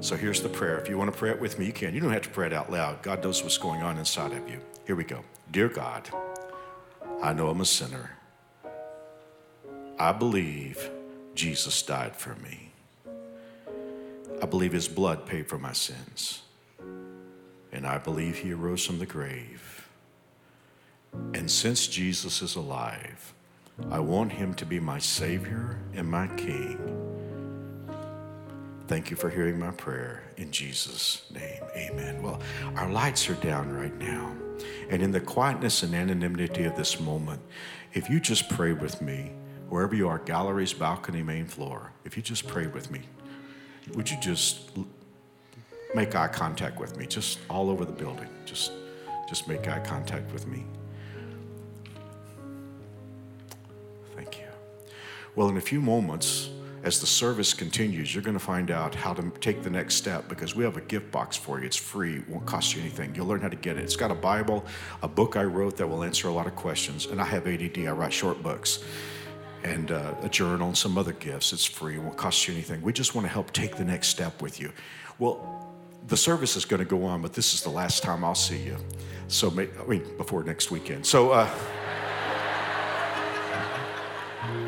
So 0.00 0.16
here's 0.16 0.40
the 0.40 0.48
prayer. 0.48 0.78
If 0.78 0.88
you 0.88 0.96
want 0.96 1.12
to 1.12 1.18
pray 1.18 1.30
it 1.30 1.40
with 1.40 1.58
me, 1.58 1.66
you 1.66 1.72
can. 1.72 1.94
You 1.94 2.00
don't 2.00 2.12
have 2.12 2.22
to 2.22 2.30
pray 2.30 2.46
it 2.46 2.52
out 2.54 2.72
loud. 2.72 3.02
God 3.02 3.22
knows 3.22 3.42
what's 3.42 3.58
going 3.58 3.82
on 3.82 3.98
inside 3.98 4.32
of 4.32 4.48
you. 4.48 4.60
Here 4.86 4.96
we 4.96 5.04
go. 5.04 5.22
Dear 5.50 5.68
God, 5.68 6.08
I 7.22 7.34
know 7.34 7.50
I'm 7.50 7.60
a 7.60 7.66
sinner. 7.66 8.16
I 9.98 10.12
believe 10.12 10.90
Jesus 11.34 11.82
died 11.82 12.16
for 12.16 12.34
me. 12.36 12.70
I 14.42 14.46
believe 14.46 14.72
his 14.72 14.88
blood 14.88 15.26
paid 15.26 15.48
for 15.48 15.58
my 15.58 15.72
sins. 15.72 16.42
And 17.72 17.86
I 17.86 17.98
believe 17.98 18.38
he 18.38 18.52
arose 18.52 18.86
from 18.86 18.98
the 18.98 19.06
grave. 19.06 19.86
And 21.34 21.50
since 21.50 21.86
Jesus 21.86 22.40
is 22.40 22.56
alive, 22.56 23.34
I 23.90 24.00
want 24.00 24.32
him 24.32 24.54
to 24.54 24.64
be 24.64 24.80
my 24.80 24.98
Savior 24.98 25.78
and 25.94 26.10
my 26.10 26.26
King. 26.28 26.99
Thank 28.90 29.08
you 29.08 29.16
for 29.16 29.30
hearing 29.30 29.56
my 29.56 29.70
prayer 29.70 30.24
in 30.36 30.50
Jesus' 30.50 31.22
name. 31.32 31.62
Amen. 31.76 32.20
Well, 32.24 32.40
our 32.74 32.90
lights 32.90 33.30
are 33.30 33.34
down 33.34 33.72
right 33.72 33.96
now. 33.96 34.34
And 34.88 35.00
in 35.00 35.12
the 35.12 35.20
quietness 35.20 35.84
and 35.84 35.94
anonymity 35.94 36.64
of 36.64 36.74
this 36.74 36.98
moment, 36.98 37.40
if 37.92 38.10
you 38.10 38.18
just 38.18 38.48
pray 38.48 38.72
with 38.72 39.00
me, 39.00 39.30
wherever 39.68 39.94
you 39.94 40.08
are, 40.08 40.18
galleries, 40.18 40.72
balcony, 40.72 41.22
main 41.22 41.46
floor, 41.46 41.92
if 42.04 42.16
you 42.16 42.22
just 42.24 42.48
pray 42.48 42.66
with 42.66 42.90
me, 42.90 43.02
would 43.94 44.10
you 44.10 44.16
just 44.20 44.70
make 45.94 46.16
eye 46.16 46.26
contact 46.26 46.80
with 46.80 46.96
me, 46.96 47.06
just 47.06 47.38
all 47.48 47.70
over 47.70 47.84
the 47.84 47.92
building? 47.92 48.28
Just, 48.44 48.72
just 49.28 49.46
make 49.46 49.68
eye 49.68 49.78
contact 49.78 50.32
with 50.32 50.48
me. 50.48 50.66
Thank 54.16 54.38
you. 54.38 54.46
Well, 55.36 55.48
in 55.48 55.58
a 55.58 55.60
few 55.60 55.80
moments, 55.80 56.50
as 56.82 56.98
the 56.98 57.06
service 57.06 57.52
continues, 57.52 58.14
you're 58.14 58.24
going 58.24 58.38
to 58.38 58.44
find 58.44 58.70
out 58.70 58.94
how 58.94 59.12
to 59.12 59.30
take 59.40 59.62
the 59.62 59.68
next 59.68 59.96
step 59.96 60.28
because 60.28 60.54
we 60.54 60.64
have 60.64 60.78
a 60.78 60.80
gift 60.80 61.10
box 61.10 61.36
for 61.36 61.60
you. 61.60 61.66
It's 61.66 61.76
free, 61.76 62.16
it 62.16 62.28
won't 62.28 62.46
cost 62.46 62.74
you 62.74 62.80
anything. 62.80 63.14
You'll 63.14 63.26
learn 63.26 63.42
how 63.42 63.48
to 63.48 63.56
get 63.56 63.76
it. 63.76 63.84
It's 63.84 63.96
got 63.96 64.10
a 64.10 64.14
Bible, 64.14 64.64
a 65.02 65.08
book 65.08 65.36
I 65.36 65.44
wrote 65.44 65.76
that 65.76 65.86
will 65.86 66.02
answer 66.02 66.28
a 66.28 66.32
lot 66.32 66.46
of 66.46 66.56
questions. 66.56 67.06
And 67.06 67.20
I 67.20 67.24
have 67.24 67.46
ADD, 67.46 67.78
I 67.86 67.90
write 67.90 68.12
short 68.12 68.42
books, 68.42 68.82
and 69.62 69.90
uh, 69.90 70.14
a 70.22 70.28
journal 70.30 70.68
and 70.68 70.78
some 70.78 70.96
other 70.96 71.12
gifts. 71.12 71.52
It's 71.52 71.66
free, 71.66 71.96
it 71.96 71.98
won't 71.98 72.16
cost 72.16 72.48
you 72.48 72.54
anything. 72.54 72.80
We 72.80 72.94
just 72.94 73.14
want 73.14 73.26
to 73.26 73.32
help 73.32 73.52
take 73.52 73.76
the 73.76 73.84
next 73.84 74.08
step 74.08 74.40
with 74.40 74.58
you. 74.58 74.72
Well, 75.18 75.66
the 76.06 76.16
service 76.16 76.56
is 76.56 76.64
going 76.64 76.80
to 76.80 76.86
go 76.86 77.04
on, 77.04 77.20
but 77.20 77.34
this 77.34 77.52
is 77.52 77.62
the 77.62 77.70
last 77.70 78.02
time 78.02 78.24
I'll 78.24 78.34
see 78.34 78.58
you. 78.58 78.78
So, 79.28 79.50
I 79.50 79.86
mean, 79.86 80.16
before 80.16 80.42
next 80.44 80.70
weekend. 80.70 81.04
So, 81.04 81.32
uh, 81.32 81.46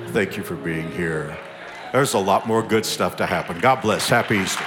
thank 0.09 0.37
you 0.37 0.43
for 0.43 0.57
being 0.57 0.91
here. 0.93 1.37
There's 1.93 2.15
a 2.15 2.19
lot 2.19 2.47
more 2.47 2.63
good 2.63 2.87
stuff 2.87 3.17
to 3.17 3.27
happen. 3.27 3.61
God 3.61 3.83
bless. 3.83 4.09
Happy 4.09 4.39
Easter. 4.39 4.65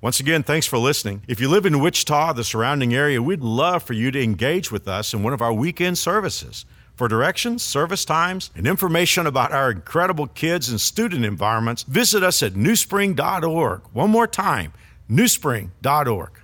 Once 0.00 0.20
again, 0.20 0.44
thanks 0.44 0.64
for 0.64 0.78
listening. 0.78 1.24
If 1.26 1.40
you 1.40 1.48
live 1.48 1.66
in 1.66 1.80
Wichita, 1.80 2.34
the 2.34 2.44
surrounding 2.44 2.94
area, 2.94 3.20
we'd 3.20 3.40
love 3.40 3.82
for 3.82 3.94
you 3.94 4.12
to 4.12 4.22
engage 4.22 4.70
with 4.70 4.86
us 4.86 5.12
in 5.12 5.24
one 5.24 5.32
of 5.32 5.42
our 5.42 5.52
weekend 5.52 5.98
services. 5.98 6.64
For 6.94 7.08
directions, 7.08 7.64
service 7.64 8.04
times, 8.04 8.52
and 8.54 8.66
information 8.66 9.26
about 9.26 9.50
our 9.50 9.72
incredible 9.72 10.28
kids 10.28 10.68
and 10.68 10.80
student 10.80 11.24
environments, 11.24 11.82
visit 11.82 12.22
us 12.22 12.44
at 12.44 12.52
newspring.org. 12.52 13.82
One 13.92 14.10
more 14.10 14.28
time, 14.28 14.72
newspring.org. 15.10 16.40